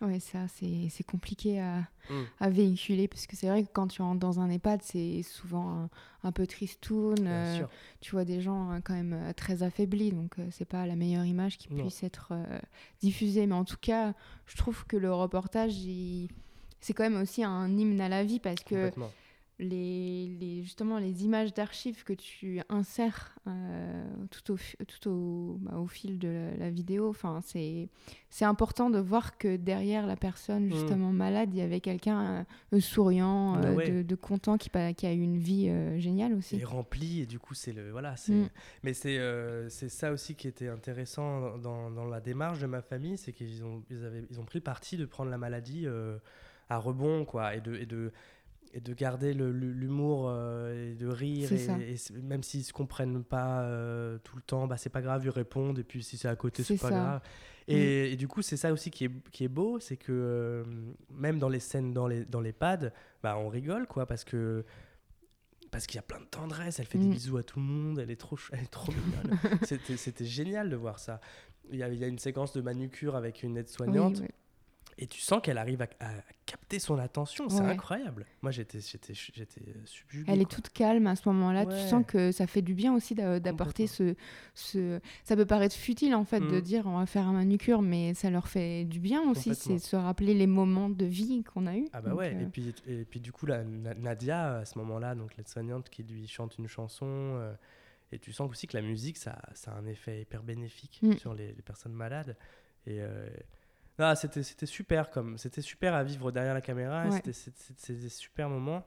Ouais, 0.01 0.19
ça, 0.19 0.47
c'est 0.47 1.03
compliqué 1.05 1.59
à, 1.59 1.87
Mm. 2.09 2.23
à 2.39 2.49
véhiculer, 2.49 3.07
parce 3.07 3.27
que 3.27 3.35
c'est 3.35 3.47
vrai 3.49 3.63
que 3.63 3.69
quand 3.71 3.85
tu 3.87 4.01
rentres 4.01 4.19
dans 4.19 4.39
un 4.39 4.49
EHPAD, 4.49 4.81
c'est 4.81 5.21
souvent 5.21 5.69
un, 5.83 5.89
un 6.23 6.31
peu 6.31 6.47
tristoun. 6.47 7.13
Bien 7.15 7.27
euh, 7.31 7.57
sûr. 7.57 7.69
tu 7.99 8.11
vois 8.11 8.25
des 8.25 8.41
gens 8.41 8.71
euh, 8.71 8.79
quand 8.83 8.95
même 8.95 9.13
euh, 9.13 9.31
très 9.33 9.61
affaiblis, 9.61 10.11
donc 10.11 10.35
c'est 10.49 10.65
pas 10.65 10.87
la 10.87 10.95
meilleure 10.95 11.25
image 11.25 11.59
qui 11.59 11.71
Non. 11.71 11.83
puisse 11.83 12.01
être 12.01 12.29
euh, 12.31 12.59
diffusée. 13.01 13.45
Mais 13.45 13.53
en 13.53 13.63
tout 13.65 13.77
cas, 13.79 14.13
je 14.47 14.57
trouve 14.57 14.85
que 14.87 14.97
le 14.97 15.13
reportage, 15.13 15.77
il- 15.77 16.29
c'est 16.79 16.93
quand 16.93 17.03
même 17.03 17.21
aussi 17.21 17.43
un 17.43 17.69
hymne 17.77 18.01
à 18.01 18.09
la 18.09 18.23
vie 18.23 18.39
parce 18.39 18.63
que. 18.63 18.91
Les, 19.61 20.27
les- 20.39 20.63
justement 20.63 20.97
les 20.97 21.23
images 21.23 21.53
d'archives 21.53 22.03
que 22.03 22.13
tu 22.13 22.59
insères 22.69 23.35
euh, 23.47 24.03
tout, 24.29 24.53
au, 24.53 24.57
tout 24.85 25.09
au, 25.09 25.57
bah, 25.61 25.77
au 25.77 25.87
fil 25.87 26.19
de 26.19 26.27
la, 26.27 26.55
la 26.57 26.69
vidéo, 26.69 27.07
enfin 27.09 27.39
c'est 27.43 27.87
c'est 28.29 28.45
important 28.45 28.89
de 28.89 28.99
voir 28.99 29.37
que 29.37 29.55
derrière 29.57 30.05
la 30.07 30.15
personne 30.15 30.65
Mm. 30.67 30.71
justement 30.71 31.11
malade, 31.11 31.49
il 31.53 31.59
y 31.59 31.61
avait 31.61 31.79
quelqu'un 31.79 32.45
euh, 32.73 32.79
souriant, 32.79 33.53
Bah 33.53 33.67
euh, 33.69 33.75
ouais. 33.75 33.91
de, 33.91 34.01
de 34.03 34.15
content 34.15 34.57
qui, 34.57 34.69
qui 34.97 35.05
a 35.05 35.13
eu 35.13 35.21
une 35.21 35.37
vie 35.37 35.69
géniale 35.99 36.33
aussi. 36.33 36.57
est 36.57 36.63
rempli 36.65 37.21
et 37.21 37.25
du 37.25 37.39
coup 37.39 37.53
c'est 37.53 37.71
le 37.73 37.91
voilà 37.91 38.15
c'est 38.17 38.33
Mm. 38.33 38.49
mais 38.83 38.93
c'est 38.93 39.19
c'est 39.69 39.89
ça 39.89 40.11
aussi 40.11 40.35
qui 40.35 40.47
était 40.47 40.67
intéressant 40.69 41.57
dans, 41.57 41.91
dans 41.91 42.05
la 42.05 42.19
démarche 42.19 42.59
de 42.59 42.67
ma 42.67 42.81
famille 42.81 43.17
c'est 43.17 43.31
qu'ils 43.33 43.63
ont 43.63 43.83
ils 43.89 44.03
avaient 44.05 44.23
ils 44.29 44.39
ont 44.39 44.45
pris 44.45 44.59
le 44.59 44.63
parti 44.63 44.97
de 44.97 45.05
prendre 45.05 45.29
la 45.29 45.37
maladie 45.37 45.85
à 46.69 46.77
rebond 46.77 47.25
quoi 47.25 47.55
et 47.55 47.61
de 47.61 47.75
et 47.75 47.85
de 47.85 48.11
et 48.73 48.79
de 48.81 48.93
garder 48.93 49.33
l'humour 49.33 50.27
euh, 50.29 50.91
et 50.91 50.95
de 50.95 51.07
rire 51.07 51.51
et, 51.51 51.93
et 51.93 51.97
même 52.21 52.41
s'ils 52.43 52.63
se 52.63 52.71
comprennent 52.73 53.23
pas 53.23 53.61
euh, 53.63 54.17
tout 54.23 54.35
le 54.37 54.41
temps 54.41 54.65
bah 54.67 54.77
c'est 54.77 54.89
pas 54.89 55.01
grave 55.01 55.23
ils 55.25 55.29
répondent 55.29 55.77
et 55.79 55.83
puis 55.83 56.03
si 56.03 56.17
c'est 56.17 56.27
à 56.29 56.35
côté 56.35 56.63
c'est 56.63 56.77
pas 56.77 56.89
ça. 56.89 56.95
grave 56.95 57.21
et, 57.67 58.13
et 58.13 58.15
du 58.15 58.27
coup 58.27 58.41
c'est 58.41 58.57
ça 58.57 58.71
aussi 58.71 58.89
qui 58.89 59.05
est, 59.05 59.11
qui 59.31 59.43
est 59.43 59.49
beau 59.49 59.79
c'est 59.79 59.97
que 59.97 60.11
euh, 60.11 60.63
même 61.09 61.37
dans 61.37 61.49
les 61.49 61.59
scènes 61.59 61.91
dans 61.93 62.07
les 62.07 62.23
dans 62.25 62.39
les 62.41 62.53
pads 62.53 62.91
bah 63.21 63.37
on 63.37 63.49
rigole 63.49 63.87
quoi 63.87 64.05
parce 64.05 64.23
que 64.23 64.63
parce 65.69 65.85
qu'il 65.87 65.95
y 65.95 65.99
a 65.99 66.03
plein 66.03 66.19
de 66.19 66.25
tendresse, 66.25 66.79
elle 66.81 66.85
fait 66.85 66.97
des 66.97 67.05
Mm. 67.07 67.11
bisous 67.11 67.37
à 67.37 67.43
tout 67.43 67.57
le 67.59 67.65
monde, 67.65 67.97
elle 67.99 68.11
est 68.11 68.17
trop, 68.19 68.37
elle 68.51 68.59
est 68.63 68.71
trop 68.71 68.91
mignonne. 68.91 69.37
C'était 69.63 69.95
c'était 69.95 70.25
génial 70.25 70.69
de 70.69 70.75
voir 70.75 70.99
ça. 70.99 71.21
Il 71.71 71.77
y, 71.79 71.83
a, 71.83 71.87
il 71.87 71.97
y 71.97 72.03
a 72.03 72.07
une 72.07 72.19
séquence 72.19 72.51
de 72.51 72.59
manucure 72.59 73.15
avec 73.15 73.41
une 73.41 73.55
aide-soignante 73.55 74.17
Oui, 74.17 74.23
ouais. 74.23 74.31
Et 75.01 75.07
tu 75.07 75.19
sens 75.19 75.41
qu'elle 75.41 75.57
arrive 75.57 75.81
à, 75.81 75.89
à 75.99 76.11
capter 76.45 76.79
son 76.79 76.97
attention. 76.99 77.49
C'est 77.49 77.61
Ouais. 77.61 77.71
incroyable. 77.71 78.25
Moi, 78.41 78.51
j'étais 78.51 78.79
j'étais 78.79 79.13
j'étais 79.13 79.61
subjugué. 79.85 80.31
Elle 80.31 80.41
est 80.41 80.45
quoi. 80.45 80.55
toute 80.55 80.69
calme 80.69 81.07
à 81.07 81.15
ce 81.15 81.27
moment-là. 81.29 81.65
Ouais. 81.65 81.75
Tu 81.83 81.89
sens 81.89 82.05
que 82.07 82.31
ça 82.31 82.45
fait 82.47 82.61
du 82.61 82.73
bien 82.73 82.93
aussi 82.93 83.15
d'a- 83.15 83.39
d'apporter 83.39 83.87
ce, 83.87 84.15
ce. 84.53 84.99
Ça 85.23 85.35
peut 85.35 85.45
paraître 85.45 85.75
futile 85.75 86.13
en 86.15 86.23
fait 86.23 86.39
de 86.39 86.45
Mhm. 86.55 86.61
dire 86.61 86.83
on 86.87 86.97
va 86.99 87.05
faire 87.05 87.27
un 87.27 87.33
manucure, 87.33 87.81
mais 87.81 88.13
ça 88.13 88.29
leur 88.29 88.47
fait 88.47 88.85
du 88.85 88.99
bien 88.99 89.21
aussi. 89.29 89.55
C'est 89.55 89.79
se 89.79 89.95
rappeler 89.95 90.33
les 90.33 90.47
moments 90.47 90.89
de 90.89 91.05
vie 91.05 91.43
qu'on 91.43 91.65
a 91.67 91.75
eu. 91.75 91.87
Ah 91.93 92.01
bah 92.01 92.13
ouais, 92.13 92.33
euh, 92.35 92.41
et, 92.41 92.45
puis, 92.45 92.73
et 92.87 93.03
puis 93.05 93.19
du 93.19 93.31
coup, 93.31 93.45
la, 93.47 93.63
Na- 93.63 93.95
Nadia, 93.95 94.57
à 94.59 94.65
ce 94.65 94.77
moment-là, 94.79 95.15
donc 95.15 95.35
l'aide-soignante 95.37 95.89
qui 95.89 96.03
lui 96.03 96.27
chante 96.27 96.57
une 96.59 96.67
chanson, 96.67 97.05
euh, 97.07 97.53
et 98.11 98.19
tu 98.19 98.31
sens 98.33 98.49
aussi 98.49 98.67
que 98.67 98.77
la 98.77 98.83
musique, 98.83 99.17
ça, 99.17 99.41
ça 99.53 99.71
a 99.71 99.75
un 99.79 99.85
effet 99.87 100.21
hyper 100.21 100.43
bénéfique 100.43 100.99
Mm. 101.01 101.13
sur 101.17 101.33
les, 101.33 101.47
les 101.53 101.61
personnes 101.63 101.93
malades. 101.93 102.35
Et 102.85 102.97
euh, 103.01 103.27
non, 104.01 104.15
c'était 104.15 104.43
c'était 104.43 104.65
super, 104.65 105.09
comme 105.09 105.37
c'était 105.37 105.61
super 105.61 105.93
à 105.93 106.03
vivre 106.03 106.31
derrière 106.31 106.53
la 106.53 106.61
caméra, 106.61 107.07
Ouais. 107.07 107.21
c'était 107.31 107.93
des 107.93 108.09
super 108.09 108.49
moments. 108.49 108.85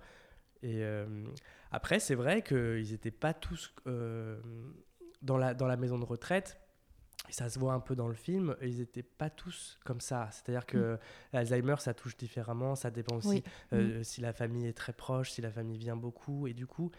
Et 0.63 0.83
euh, 0.83 1.25
après, 1.71 2.01
c'est 2.01 2.15
vrai 2.15 2.43
qu'ils 2.43 2.91
n'étaient 2.91 3.11
pas 3.11 3.35
tous 3.35 3.75
euh, 3.87 4.41
dans, 5.23 5.37
la, 5.37 5.53
dans 5.55 5.67
la 5.67 5.77
maison 5.77 5.99
de 5.99 6.05
retraite. 6.05 6.59
Et 7.29 7.33
ça 7.33 7.49
se 7.49 7.59
voit 7.59 7.73
un 7.73 7.81
peu 7.81 7.95
dans 7.97 8.09
le 8.09 8.15
film, 8.15 8.55
ils 8.61 8.79
n'étaient 8.81 9.03
pas 9.03 9.31
tous 9.31 9.79
comme 9.85 10.01
ça. 10.01 10.29
C'est-à-dire 10.31 10.67
que 10.67 10.99
l'Alzheimer, 11.33 11.77
ça 11.79 11.95
touche 11.95 12.17
différemment, 12.19 12.75
ça 12.77 12.91
dépend 12.91 13.17
aussi 13.17 13.29
Oui. 13.29 13.45
euh, 13.73 14.03
si 14.03 14.21
la 14.21 14.35
famille 14.35 14.67
est 14.67 14.77
très 14.77 14.93
proche, 14.93 15.31
si 15.31 15.41
la 15.41 15.51
famille 15.51 15.79
vient 15.79 15.97
beaucoup. 15.97 16.47
Et 16.47 16.53
du 16.53 16.67
coup, 16.67 16.91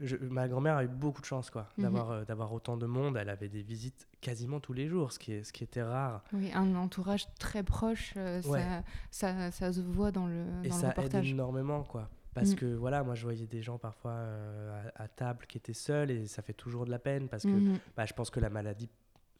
je- 0.00 0.16
ma 0.16 0.48
grand-mère 0.48 0.76
a 0.76 0.84
eu 0.84 0.88
beaucoup 0.88 1.20
de 1.20 1.26
chance 1.26 1.50
quoi, 1.50 1.68
Mhm. 1.76 1.84
d'avoir 1.84 2.10
euh, 2.10 2.24
d'avoir 2.24 2.52
autant 2.52 2.76
de 2.76 2.86
monde. 2.86 3.16
Elle 3.16 3.28
avait 3.28 3.48
des 3.48 3.62
visites 3.62 4.08
quasiment 4.20 4.58
tous 4.60 4.72
les 4.72 4.88
jours, 4.88 5.12
ce 5.12 5.18
qui, 5.18 5.32
est, 5.32 5.44
ce 5.44 5.52
qui 5.52 5.62
était 5.64 5.82
rare. 5.82 6.22
Oui, 6.32 6.50
un 6.54 6.74
entourage 6.74 7.26
très 7.38 7.62
proche, 7.62 8.14
euh, 8.16 8.40
Ouais. 8.42 8.60
ça, 8.60 8.82
ça, 9.10 9.50
ça 9.50 9.72
se 9.72 9.80
voit 9.80 10.10
dans 10.10 10.26
le, 10.26 10.44
Et 10.64 10.68
dans 10.68 10.74
le 10.76 10.80
ça 10.80 10.88
aide 10.88 10.96
reportage. 10.96 11.30
énormément. 11.30 11.82
quoi. 11.84 12.08
Parce 12.34 12.52
Mm. 12.52 12.56
que 12.56 12.66
voilà, 12.74 13.02
moi 13.02 13.14
je 13.14 13.22
voyais 13.24 13.46
des 13.46 13.60
gens 13.62 13.78
parfois 13.78 14.12
euh, 14.12 14.90
à, 14.96 15.02
à 15.04 15.08
table 15.08 15.46
qui 15.48 15.58
étaient 15.58 15.72
seuls 15.72 16.10
et 16.10 16.26
ça 16.26 16.42
fait 16.42 16.52
toujours 16.54 16.84
de 16.84 16.90
la 16.90 16.98
peine 17.00 17.28
parce 17.28 17.42
que 17.42 17.48
Mhm. 17.48 17.78
bah, 17.96 18.06
je 18.06 18.12
pense 18.14 18.30
que 18.30 18.38
la 18.40 18.50
maladie 18.50 18.88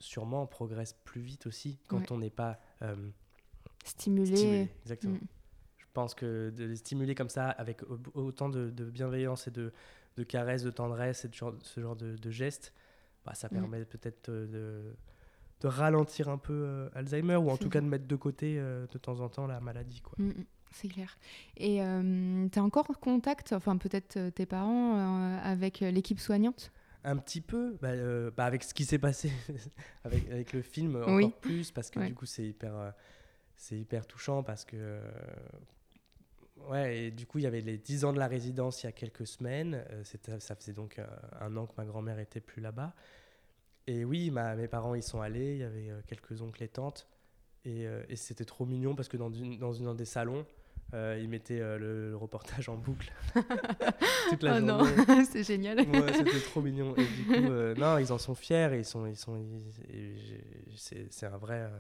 sûrement 0.01 0.47
progresse 0.47 0.95
plus 1.05 1.21
vite 1.21 1.47
aussi 1.47 1.79
quand 1.87 1.99
Ouais. 2.01 2.13
on 2.13 2.19
n'est 2.19 2.31
pas 2.31 2.59
Stimulé. 3.85 4.37
stimulé. 4.37 4.69
Exactement. 4.83 5.15
Mm. 5.15 5.21
Je 5.79 5.85
pense 5.93 6.15
que 6.15 6.51
de 6.51 6.65
les 6.65 6.77
stimuler 6.77 7.15
comme 7.15 7.29
ça, 7.29 7.51
avec 7.51 7.83
au- 7.83 7.99
autant 8.15 8.49
de, 8.49 8.71
de 8.71 8.85
bienveillance 8.91 9.49
et 9.49 9.51
de, 9.51 9.73
de 10.21 10.25
caresses, 10.25 10.63
de 10.63 10.71
tendresse 10.71 11.25
et 11.25 11.29
de 11.29 11.35
genre- 11.35 11.55
ce 11.63 11.81
genre 11.81 11.97
de, 11.97 12.17
de 12.17 12.31
gestes, 12.31 12.73
bah, 13.25 13.35
ça 13.35 13.49
Mm. 13.49 13.55
permet 13.55 13.85
peut-être 13.85 14.29
euh, 14.29 14.47
de, 14.47 14.95
de 15.63 15.69
ralentir 15.69 16.29
un 16.29 16.39
peu 16.39 16.53
euh, 16.53 16.89
Alzheimer 16.95 17.37
ou 17.37 17.51
en 17.51 17.57
tout 17.57 17.69
cas 17.71 17.81
de 17.81 17.87
mettre 17.87 18.07
de 18.07 18.17
côté 18.17 18.57
euh, 18.59 18.87
de 18.87 18.99
temps 18.99 19.21
en 19.21 19.29
temps 19.29 19.47
la 19.47 19.61
maladie. 19.61 20.01
Quoi. 20.03 20.15
Mm, 20.19 20.29
mm, 20.29 20.45
c'est 20.73 20.89
clair. 20.89 21.19
Et 21.57 21.77
tu 22.53 22.59
as 22.59 22.63
encore 22.63 22.87
contact, 23.01 23.53
enfin 23.53 23.77
peut-être 23.79 24.17
euh, 24.19 24.31
tes 24.31 24.47
parents, 24.47 24.97
euh, 24.99 25.39
avec 25.43 25.83
euh, 25.83 25.91
l'équipe 25.91 26.21
soignante? 26.21 26.71
Un 27.03 27.17
petit 27.17 27.41
peu, 27.41 27.79
bah, 27.81 27.89
euh, 27.89 28.31
bah, 28.37 28.45
avec 28.45 28.63
ce 28.63 28.75
qui 28.75 28.85
s'est 28.85 28.99
passé 28.99 29.33
avec, 30.05 30.31
avec 30.31 30.53
le 30.53 30.61
film, 30.63 30.97
encore 30.97 31.15
Oui. 31.15 31.35
plus, 31.41 31.73
parce 31.73 31.91
que 31.91 31.99
Ouais. 32.01 32.07
du 32.09 32.15
coup 32.15 32.27
c'est 32.27 32.47
hyper, 32.47 32.77
euh, 32.77 32.91
c'est 33.57 33.79
hyper 33.79 34.07
touchant 34.07 34.43
parce 34.43 34.65
que. 34.67 35.01
Ouais, 36.69 36.99
et 36.99 37.11
du 37.11 37.27
coup, 37.27 37.39
il 37.39 37.43
y 37.43 37.47
avait 37.47 37.61
les 37.61 37.79
10 37.79 38.05
ans 38.05 38.13
de 38.13 38.19
la 38.19 38.27
résidence 38.27 38.83
il 38.83 38.87
y 38.87 38.89
a 38.89 38.93
quelques 38.93 39.27
semaines. 39.27 39.85
Euh, 39.91 40.03
ça 40.39 40.55
faisait 40.55 40.73
donc 40.73 40.99
euh, 40.99 41.07
un 41.41 41.57
an 41.57 41.67
que 41.67 41.73
ma 41.77 41.85
grand-mère 41.85 42.19
était 42.19 42.41
plus 42.41 42.61
là-bas. 42.61 42.95
Et 43.87 44.05
oui, 44.05 44.31
ma, 44.31 44.55
mes 44.55 44.69
parents 44.69 44.95
y 44.95 45.03
sont 45.03 45.21
allés. 45.21 45.55
Il 45.55 45.59
y 45.59 45.65
avait 45.65 45.91
euh, 45.91 46.01
quelques 46.07 46.43
oncles 46.43 46.63
et 46.63 46.69
tantes. 46.69 47.09
Et, 47.65 47.87
euh, 47.87 48.03
et 48.09 48.17
c'était 48.17 48.45
trop 48.45 48.65
mignon 48.67 48.95
parce 48.95 49.09
que 49.09 49.17
dans, 49.17 49.31
une, 49.33 49.59
dans, 49.59 49.73
une, 49.73 49.85
dans 49.85 49.95
des 49.95 50.05
salons, 50.05 50.47
ils 50.93 51.29
mettaient 51.29 51.61
le, 51.61 52.11
le 52.11 52.17
reportage 52.17 52.69
en 52.69 52.77
boucle 52.77 53.13
toute 54.29 54.43
la 54.43 54.57
Oh 54.57 54.61
non, 54.61 54.81
c'est 55.31 55.45
génial. 55.45 55.79
Ouais, 55.79 56.13
c'était 56.13 56.41
trop 56.41 56.61
mignon. 56.61 56.97
Et 56.97 57.05
du 57.05 57.27
coup, 57.27 57.81
non, 57.81 57.99
ils 57.99 58.13
en 58.13 58.19
sont 58.19 58.35
fiers 58.35 58.71
et 58.75 58.79
ils 58.79 58.85
sont, 58.85 59.07
ils 59.07 59.17
sont, 59.17 59.41
c'est 60.75 61.27
un 61.27 61.37
vrai. 61.37 61.71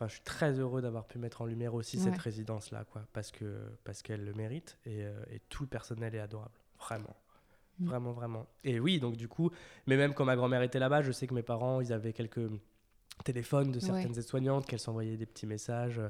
Euh, 0.00 0.04
Enfin, 0.04 0.08
je 0.08 0.14
suis 0.14 0.22
très 0.24 0.58
heureux 0.58 0.80
d'avoir 0.82 1.06
pu 1.06 1.18
mettre 1.18 1.42
en 1.42 1.46
lumière 1.46 1.74
aussi 1.74 1.98
Ouais. 1.98 2.04
cette 2.04 2.18
résidence-là, 2.18 2.84
quoi, 2.84 3.02
parce 3.12 3.30
que 3.30 3.58
parce 3.84 4.02
qu'elle 4.02 4.24
le 4.24 4.32
mérite 4.34 4.78
et, 4.86 5.04
euh, 5.04 5.12
et 5.30 5.40
tout 5.48 5.62
le 5.62 5.68
personnel 5.68 6.14
est 6.14 6.20
adorable, 6.20 6.54
vraiment, 6.78 7.16
Mm. 7.78 7.86
vraiment, 7.86 8.12
vraiment. 8.12 8.46
Et 8.64 8.78
oui, 8.80 8.98
donc 9.00 9.16
du 9.16 9.28
coup, 9.28 9.50
mais 9.86 9.96
même 9.96 10.12
quand 10.14 10.24
ma 10.24 10.36
grand-mère 10.36 10.62
était 10.62 10.78
là-bas, 10.78 11.02
je 11.02 11.12
sais 11.12 11.26
que 11.26 11.34
mes 11.34 11.42
parents, 11.42 11.80
ils 11.80 11.92
avaient 11.92 12.12
quelques 12.12 12.50
téléphones 13.24 13.72
de 13.72 13.80
certaines 13.80 14.16
aides-soignantes, 14.18 14.66
qu'elles 14.66 14.78
s'envoyaient 14.80 15.16
des 15.16 15.26
petits 15.26 15.46
messages. 15.46 16.00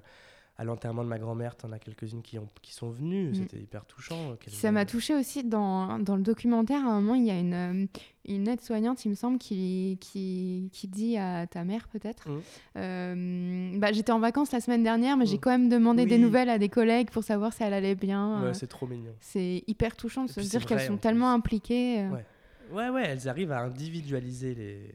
À 0.61 0.65
l'enterrement 0.65 1.03
de 1.03 1.09
ma 1.09 1.19
grand-mère, 1.19 1.57
t'en 1.57 1.73
as 1.73 1.79
quelques-unes 1.79 2.21
qui, 2.21 2.39
ont, 2.39 2.47
qui 2.61 2.75
sont 2.75 2.91
venues. 2.91 3.31
Mm. 3.31 3.35
C'était 3.35 3.57
hyper 3.59 3.87
touchant. 3.87 4.33
euh, 4.33 4.37
Ça 4.49 4.71
m'a 4.71 4.85
touché 4.85 5.15
aussi 5.15 5.43
dans, 5.43 5.99
dans 5.99 6.17
le 6.17 6.23
documentaire. 6.23 6.85
À 6.87 6.91
un 6.91 7.01
moment, 7.01 7.15
il 7.15 7.25
y 7.25 7.31
a 7.31 7.39
une, 7.39 7.55
euh, 7.55 7.87
une 8.29 8.47
aide-soignante, 8.47 9.03
il 9.07 9.09
me 9.09 9.15
semble, 9.15 9.39
qui, 9.39 9.97
qui, 10.03 10.69
qui 10.71 10.87
dit 10.87 11.17
à 11.17 11.47
ta 11.47 11.65
mère, 11.65 11.89
peut-être 11.89 12.29
Mhm. 12.29 12.41
euh, 12.77 13.79
bah, 13.79 13.93
J'étais 13.93 14.13
en 14.13 14.19
vacances 14.21 14.53
la 14.53 14.61
semaine 14.61 14.83
dernière, 14.83 15.17
mais 15.17 15.25
j'ai 15.25 15.37
Mhm. 15.37 15.41
quand 15.41 15.51
même 15.51 15.69
demandé 15.71 16.05
des 16.05 16.19
nouvelles 16.19 16.51
à 16.51 16.59
des 16.59 16.69
collègues 16.69 17.11
pour 17.11 17.25
savoir 17.25 17.55
si 17.55 17.63
elle 17.63 17.73
allait 17.73 17.95
bien. 17.95 18.43
Ouais, 18.45 18.53
c'est 18.55 18.67
trop 18.67 18.87
mignon. 18.87 19.15
c'est 19.21 19.65
hyper 19.67 19.97
touchant 19.97 20.25
de 20.27 20.31
se 20.31 20.41
dire 20.41 20.67
qu'elles 20.67 20.81
sont 20.83 20.93
en 20.95 20.99
tellement 20.99 21.33
impliquées. 21.33 22.07
Ouais. 22.09 22.25
Ouais, 22.71 22.89
ouais, 22.91 23.05
elles 23.07 23.29
arrivent 23.29 23.53
à 23.53 23.61
individualiser 23.63 24.55
les, 24.55 24.95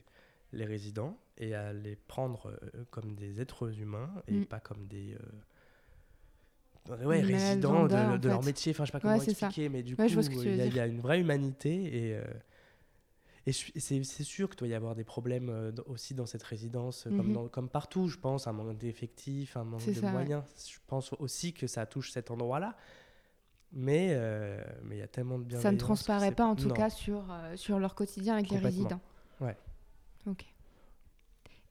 les 0.54 0.66
résidents 0.66 1.18
et 1.38 1.54
à 1.56 1.74
les 1.74 1.96
prendre 1.98 2.48
euh, 2.76 2.84
comme 2.92 3.16
des 3.16 3.42
êtres 3.42 3.78
humains 3.82 4.10
et 4.28 4.34
Mm. 4.34 4.46
pas 4.46 4.60
comme 4.62 4.86
des 4.88 5.16
euh, 5.16 5.20
ouais, 6.90 7.22
résidents 7.22 7.86
de, 7.86 8.28
leur 8.28 8.44
métier. 8.44 8.72
Enfin, 8.72 8.86
je 8.86 8.92
sais 8.92 9.00
pas 9.00 9.08
Ouais, 9.08 9.14
comment 9.16 9.20
ça. 9.34 9.48
expliquer, 9.48 9.70
mais 9.70 9.84
du 9.84 9.96
Ouais, 9.96 10.08
coup, 10.08 10.14
que 10.30 10.36
veux 10.36 10.52
il 10.52 10.56
y, 10.58 10.62
a- 10.62 10.66
y 10.66 10.80
une 10.88 11.00
vraie 11.02 11.20
humanité 11.20 12.08
et. 12.10 12.16
euh, 12.16 12.24
et 13.48 13.52
c'est 13.52 14.04
c'est 14.04 14.24
sûr 14.24 14.50
qu'il 14.50 14.58
doit 14.58 14.68
y 14.68 14.74
avoir 14.74 14.96
des 14.96 15.04
problèmes 15.04 15.50
euh, 15.50 15.72
aussi 15.86 16.16
dans 16.16 16.26
cette 16.26 16.42
résidence, 16.42 17.06
euh, 17.06 17.12
comme, 17.16 17.28
Mhm. 17.28 17.34
dans- 17.34 17.48
comme 17.48 17.70
partout, 17.70 18.08
je 18.08 18.18
pense, 18.18 18.48
un 18.48 18.54
manque 18.54 18.78
d'effectifs, 18.80 19.56
un 19.56 19.64
manque 19.64 19.86
de 19.86 19.94
ça, 19.94 20.08
ouais. 20.08 20.12
moyens. 20.12 20.44
Je 20.68 20.80
pense 20.88 21.14
aussi 21.20 21.54
que 21.54 21.68
ça 21.68 21.86
touche 21.86 22.12
cet 22.12 22.32
endroit-là. 22.32 22.76
Mais 23.72 24.10
euh, 24.12 24.64
mais 24.84 24.96
il 24.96 25.00
y 25.00 25.04
a 25.04 25.08
tellement 25.08 25.38
de 25.38 25.44
bienveillance. 25.44 25.62
Ça 25.64 25.72
ne 25.72 25.76
que 25.78 25.82
transparaît 25.82 26.32
pas 26.32 26.46
en 26.46 26.56
tout 26.56 26.70
non. 26.70 26.74
cas 26.74 26.90
sur, 26.90 27.24
euh, 27.32 27.56
sur 27.56 27.78
leur 27.78 27.94
quotidien 27.94 28.34
avec 28.36 28.50
les 28.50 28.58
résidents. 28.58 29.02
Ouais. 29.42 29.56
Ok. 30.28 30.46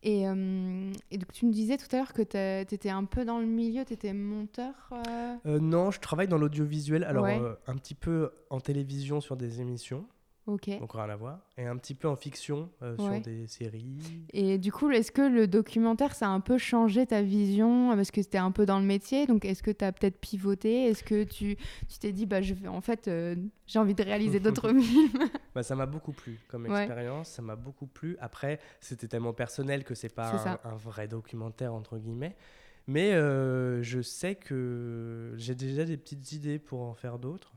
Et, 0.07 0.29
euh, 0.29 0.93
et 1.11 1.17
donc 1.19 1.33
tu 1.33 1.47
me 1.47 1.51
disais 1.53 1.79
tout 1.79 1.87
à 1.93 1.97
l'heure 1.97 2.13
que 2.13 2.21
tu 2.23 2.75
étais 2.75 2.91
un 2.91 3.05
peu 3.05 3.25
dans 3.25 3.39
le 3.39 3.47
milieu, 3.47 3.85
tu 3.87 3.95
étais 3.95 4.13
monteur. 4.13 4.75
euh, 4.93 5.35
Euh, 5.47 5.59
non, 5.59 5.91
je 5.91 5.99
travaille 5.99 6.29
dans 6.29 6.37
l'audiovisuel, 6.37 7.05
alors 7.05 7.25
Ouais. 7.25 7.41
un 7.67 7.75
petit 7.77 7.95
peu 7.95 8.31
en 8.51 8.61
télévision 8.61 9.23
sur 9.23 9.37
des 9.37 9.63
émissions, 9.63 10.05
Ok. 10.47 10.69
donc 10.79 10.93
rien 10.93 11.09
à 11.09 11.17
voir, 11.17 11.41
et 11.57 11.65
un 11.65 11.77
petit 11.79 11.95
peu 11.95 12.07
en 12.07 12.17
fiction 12.17 12.71
euh, 12.83 12.97
Ouais. 12.99 13.05
sur 13.17 13.21
des 13.23 13.47
séries. 13.47 14.27
Et 14.33 14.59
du 14.59 14.71
coup, 14.73 14.91
est-ce 14.91 15.11
que 15.11 15.23
le 15.23 15.47
documentaire, 15.47 16.15
ça 16.15 16.27
a 16.27 16.29
un 16.31 16.41
peu 16.41 16.59
changé 16.59 17.07
ta 17.07 17.23
vision? 17.23 17.95
Parce 17.97 18.11
que 18.11 18.21
c'était 18.21 18.37
un 18.39 18.51
peu 18.51 18.67
dans 18.67 18.79
le 18.79 18.85
métier, 18.85 19.27
donc 19.27 19.45
est-ce 19.47 19.63
que 19.63 19.71
tu 19.71 19.85
as 19.85 19.93
peut-être 19.93 20.19
pivoté? 20.21 20.85
Est-ce 20.87 21.03
que 21.03 21.25
tu 21.25 21.57
tu 21.89 21.99
t'es 21.99 22.13
dit, 22.13 22.27
bah, 22.27 22.43
je 22.43 22.53
vais, 22.55 22.69
en 22.69 22.81
fait, 22.83 23.09
euh, 23.09 23.35
j'ai 23.67 23.79
envie 23.79 23.95
de 23.95 24.03
réaliser 24.03 24.39
d'autres 24.41 24.69
films? 24.79 25.29
Bah, 25.55 25.63
ça 25.63 25.75
m'a 25.77 25.87
beaucoup 25.87 26.13
plu 26.13 26.39
comme 26.49 26.67
Ouais. 26.67 26.83
expérience, 26.85 27.31
ça 27.31 27.41
m'a 27.43 27.57
beaucoup 27.57 27.87
plu. 27.87 28.17
Après, 28.21 28.59
c'était 28.81 29.09
tellement 29.09 29.33
personnel 29.33 29.85
que 29.85 29.95
c'est 29.95 30.15
pas 30.15 30.61
un 30.65 30.77
vrai 30.77 31.09
documentaire 31.09 31.73
entre 31.73 31.97
guillemets. 31.99 32.37
Mais 32.87 33.15
euh, 33.15 33.83
je 33.83 34.03
sais 34.03 34.35
que 34.35 35.33
j'ai 35.37 35.55
déjà 35.55 35.85
des 35.87 35.97
petites 35.97 36.33
idées 36.33 36.59
pour 36.59 36.83
en 36.83 36.93
faire 36.93 37.19
d'autres. 37.19 37.55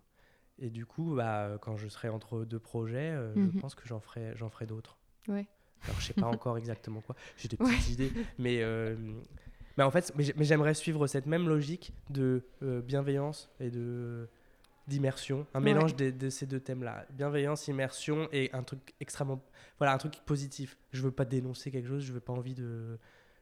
Et 0.59 0.69
du 0.69 0.85
coup, 0.85 1.15
bah, 1.15 1.57
quand 1.61 1.77
je 1.77 1.87
serai 1.87 2.09
entre 2.09 2.43
deux 2.45 2.59
projets, 2.59 3.11
euh, 3.11 3.33
Mhm. 3.35 3.51
je 3.53 3.59
pense 3.59 3.75
que 3.75 3.87
j'en 3.87 3.99
ferai, 3.99 4.31
j'en 4.35 4.49
ferai 4.49 4.65
d'autres. 4.65 4.97
Ouais. 5.27 5.45
Alors, 5.83 5.99
je 5.99 6.05
sais 6.07 6.13
pas 6.13 6.25
encore 6.27 6.57
exactement 6.57 7.01
quoi. 7.01 7.15
J'ai 7.37 7.47
des 7.47 7.57
petites 7.87 7.89
idées, 7.89 8.11
mais, 8.39 8.61
euh, 8.63 8.95
mais 9.77 9.83
en 9.83 9.91
fait, 9.91 10.11
mais 10.15 10.23
j'ai- 10.23 10.33
mais 10.35 10.43
j'aimerais 10.45 10.73
suivre 10.73 11.05
cette 11.07 11.27
même 11.27 11.47
logique 11.47 11.93
de 12.09 12.43
euh, 12.63 12.81
bienveillance 12.81 13.49
et 13.59 13.69
de 13.69 14.27
d'immersion, 14.87 15.45
un 15.53 15.59
Ouais. 15.59 15.65
mélange 15.65 15.97
de, 15.97 16.29
ces 16.29 16.45
deux 16.45 16.61
thèmes-là, 16.61 17.05
bienveillance, 17.11 17.67
immersion 17.67 18.29
et 18.31 18.49
un 18.53 18.63
truc 18.63 18.93
extrêmement, 19.01 19.43
voilà, 19.79 19.93
un 19.93 19.97
truc 19.97 20.13
positif. 20.25 20.77
Je 20.93 21.01
veux 21.01 21.11
pas 21.11 21.25
dénoncer 21.25 21.71
quelque 21.71 21.89
chose, 21.89 22.03
je 22.03 22.13
veux 22.13 22.21
pas 22.21 22.31
envie 22.31 22.53
de, 22.55 22.97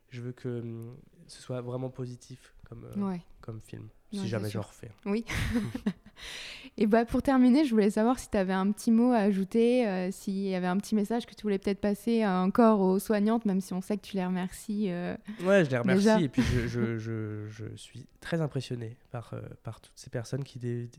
je 0.09 0.21
veux 0.23 0.31
que 0.31 0.49
hum, 0.61 0.97
ce 1.27 1.39
soit 1.43 1.61
vraiment 1.61 1.91
positif 1.91 2.51
comme 2.67 2.85
euh, 2.85 3.09
Ouais. 3.11 3.21
comme 3.41 3.61
film, 3.61 3.89
si 4.11 4.27
jamais 4.27 4.49
je 4.49 4.57
refais. 4.57 4.91
Oui. 5.05 5.23
Et 6.77 6.87
bah 6.87 7.05
pour 7.05 7.21
terminer, 7.21 7.63
je 7.63 7.71
voulais 7.71 7.89
savoir 7.89 8.19
si 8.19 8.29
tu 8.29 8.35
avais 8.37 8.51
un 8.53 8.69
petit 8.71 8.91
mot 8.91 9.11
à 9.13 9.19
ajouter, 9.19 9.87
euh, 9.87 10.09
s'il 10.11 10.37
y 10.39 10.53
avait 10.55 10.67
un 10.67 10.75
petit 10.77 10.93
message 10.93 11.25
que 11.25 11.33
tu 11.33 11.43
voulais 11.43 11.57
peut-être 11.57 11.79
passer 11.79 12.23
euh, 12.23 12.41
encore 12.43 12.81
aux 12.81 12.99
soignantes, 12.99 13.45
même 13.45 13.61
si 13.61 13.73
on 13.73 13.79
sait 13.79 13.95
que 13.95 14.01
tu 14.05 14.17
les 14.17 14.25
remercies. 14.25 14.87
euh. 14.91 15.15
Ouais, 15.43 15.63
je 15.63 15.69
les 15.69 15.77
remercie 15.77 15.99
Déjà. 16.03 16.19
et 16.19 16.27
puis 16.27 16.41
je, 16.41 16.67
je, 16.67 16.97
je, 16.97 17.13
je 17.49 17.75
suis 17.77 18.05
très 18.19 18.41
impressionné 18.41 18.97
par, 19.11 19.31
euh, 19.33 19.39
par 19.63 19.79
toutes 19.79 19.93
ces 19.95 20.09
personnes 20.09 20.43
qui, 20.43 20.59
dé- 20.59 20.89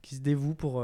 qui 0.00 0.14
se 0.14 0.20
dévouent 0.22 0.54
pour, 0.54 0.82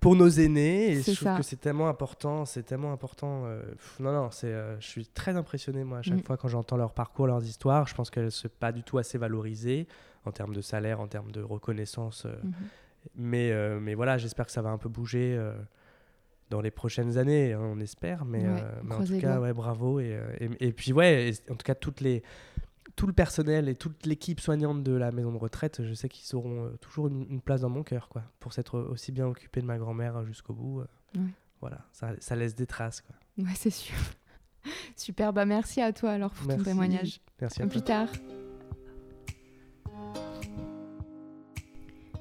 pour 0.00 0.16
nos 0.16 0.28
aînés 0.28 0.88
et 0.90 0.96
je 0.96 1.02
trouve 1.02 1.14
ça. 1.18 1.36
que 1.36 1.44
c'est 1.44 1.60
tellement 1.60 1.88
important, 1.88 2.44
c'est 2.46 2.64
tellement 2.64 2.92
important. 2.92 3.44
pff, 3.76 4.00
non, 4.00 4.12
non, 4.12 4.30
c'est, 4.32 4.52
je 4.80 4.86
suis 4.86 5.06
très 5.06 5.36
impressionné 5.36 5.84
moi 5.84 5.98
à 5.98 6.02
chaque 6.02 6.14
Mhm. 6.14 6.22
fois 6.24 6.36
quand 6.36 6.48
j'entends 6.48 6.76
leur 6.76 6.92
parcours, 6.92 7.28
leurs 7.28 7.44
histoires. 7.44 7.86
Je 7.86 7.94
pense 7.94 8.10
qu'elles 8.10 8.24
ne 8.24 8.30
sont 8.30 8.48
pas 8.58 8.72
du 8.72 8.82
tout 8.82 8.98
assez 8.98 9.16
valorisées 9.16 9.86
en 10.24 10.32
termes 10.32 10.54
de 10.54 10.60
salaire, 10.60 10.98
en 11.00 11.06
termes 11.06 11.30
de 11.30 11.40
reconnaissance. 11.40 12.24
Mhm. 12.24 12.52
Mais, 13.14 13.50
euh, 13.52 13.78
mais 13.80 13.94
voilà, 13.94 14.18
j'espère 14.18 14.46
que 14.46 14.52
ça 14.52 14.62
va 14.62 14.70
un 14.70 14.78
peu 14.78 14.88
bouger 14.88 15.34
euh, 15.36 15.54
dans 16.50 16.60
les 16.60 16.70
prochaines 16.70 17.16
années, 17.18 17.52
hein, 17.52 17.60
on 17.62 17.80
espère. 17.80 18.24
Mais, 18.24 18.40
Ouais, 18.42 18.60
euh, 18.62 18.80
mais 18.82 18.94
en 18.94 19.04
tout 19.04 19.18
cas, 19.18 19.40
ouais, 19.40 19.52
bravo. 19.52 20.00
Et, 20.00 20.18
et, 20.40 20.50
et 20.68 20.72
puis, 20.72 20.92
ouais, 20.92 21.30
et 21.30 21.50
en 21.50 21.54
tout 21.54 21.64
cas, 21.64 21.74
toutes 21.74 22.00
les, 22.00 22.22
tout 22.96 23.06
le 23.06 23.12
personnel 23.12 23.68
et 23.68 23.74
toute 23.74 24.04
l'équipe 24.06 24.40
soignante 24.40 24.82
de 24.82 24.92
la 24.92 25.12
maison 25.12 25.32
de 25.32 25.38
retraite, 25.38 25.82
je 25.84 25.94
sais 25.94 26.08
qu'ils 26.08 26.34
auront 26.36 26.64
euh, 26.66 26.70
toujours 26.80 27.08
une, 27.08 27.26
une 27.30 27.40
place 27.40 27.60
dans 27.62 27.68
mon 27.70 27.82
cœur, 27.82 28.08
quoi, 28.08 28.22
pour 28.40 28.52
s'être 28.52 28.78
aussi 28.80 29.12
bien 29.12 29.26
occupé 29.26 29.60
de 29.60 29.66
ma 29.66 29.78
grand-mère 29.78 30.24
jusqu'au 30.24 30.52
bout. 30.54 30.80
euh. 30.80 30.86
Ouais. 31.16 31.26
Voilà, 31.60 31.78
ça, 31.92 32.12
ça 32.20 32.36
laisse 32.36 32.54
des 32.54 32.66
traces. 32.66 33.00
Quoi. 33.02 33.14
Ouais, 33.44 33.52
c'est 33.54 33.70
sûr. 33.70 33.94
Super, 34.96 35.32
bah 35.32 35.44
merci 35.46 35.80
à 35.80 35.92
toi 35.92 36.10
alors 36.10 36.32
pour 36.32 36.46
Merci. 36.46 36.64
ton 36.64 36.70
témoignage. 36.70 37.20
Merci 37.40 37.62
À 37.62 37.64
à 37.64 37.68
plus 37.68 37.82
tard. 37.82 38.08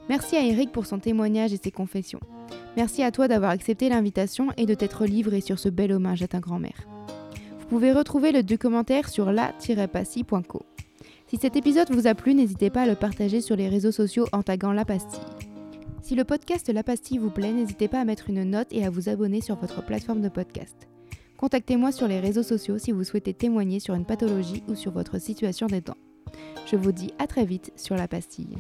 Merci 0.10 0.36
à 0.36 0.43
Eric 0.43 0.72
pour 0.72 0.88
son 0.88 0.98
témoignage 0.98 1.54
et 1.54 1.60
ses 1.63 1.72
confessions. 1.72 2.19
Merci 2.76 3.04
à 3.04 3.12
toi 3.12 3.28
d'avoir 3.28 3.52
accepté 3.52 3.89
l'invitation 3.89 4.48
et 4.58 4.65
de 4.65 4.74
t'être 4.74 5.06
livré 5.06 5.39
sur 5.39 5.60
ce 5.60 5.69
bel 5.69 5.91
hommage 5.91 6.24
à 6.24 6.28
ta 6.28 6.39
grand-mère. 6.39 6.88
Vous 7.60 7.67
pouvez 7.67 7.93
retrouver 7.93 8.32
le 8.32 8.41
documentaire 8.41 9.08
sur 9.08 9.32
la-passy.co. 9.32 10.65
Si 11.28 11.38
cet 11.38 11.56
épisode 11.56 11.91
vous 11.91 12.08
a 12.08 12.15
plu, 12.15 12.34
n'hésitez 12.34 12.72
pas 12.72 12.82
à 12.82 12.88
le 12.88 12.95
partager 12.95 13.39
sur 13.39 13.56
les 13.56 13.69
réseaux 13.69 13.91
sociaux 13.91 14.26
en 14.32 14.41
taguant 14.41 14.74
La 14.74 14.84
Pastille. 14.84 15.22
Si 16.02 16.15
le 16.15 16.24
podcast 16.24 16.72
La 16.74 16.82
Pastille 16.82 17.19
vous 17.19 17.30
plaît, 17.30 17.52
n'hésitez 17.52 17.88
pas 17.88 18.00
à 18.00 18.06
mettre 18.06 18.32
une 18.32 18.43
note 18.43 18.69
et 18.72 18.84
à 18.84 18.89
vous 18.89 19.10
abonner 19.10 19.41
sur 19.41 19.58
votre 19.58 19.86
plateforme 19.86 20.22
de 20.22 20.30
podcast. 20.30 20.88
Contactez-moi 21.38 21.91
sur 21.91 22.08
les 22.08 22.19
réseaux 22.19 22.41
sociaux 22.41 22.80
si 22.80 22.91
vous 22.91 23.04
souhaitez 23.04 23.36
témoigner 23.36 23.80
sur 23.80 23.93
une 23.93 24.06
pathologie 24.06 24.63
ou 24.67 24.74
sur 24.74 24.91
votre 24.91 25.19
situation 25.19 25.67
des 25.67 25.82
dents. 25.82 25.98
Je 26.65 26.78
vous 26.78 26.91
dis 26.91 27.13
à 27.19 27.28
très 27.28 27.45
vite 27.45 27.72
sur 27.76 27.95
La 27.95 28.08
Pastille. 28.08 28.58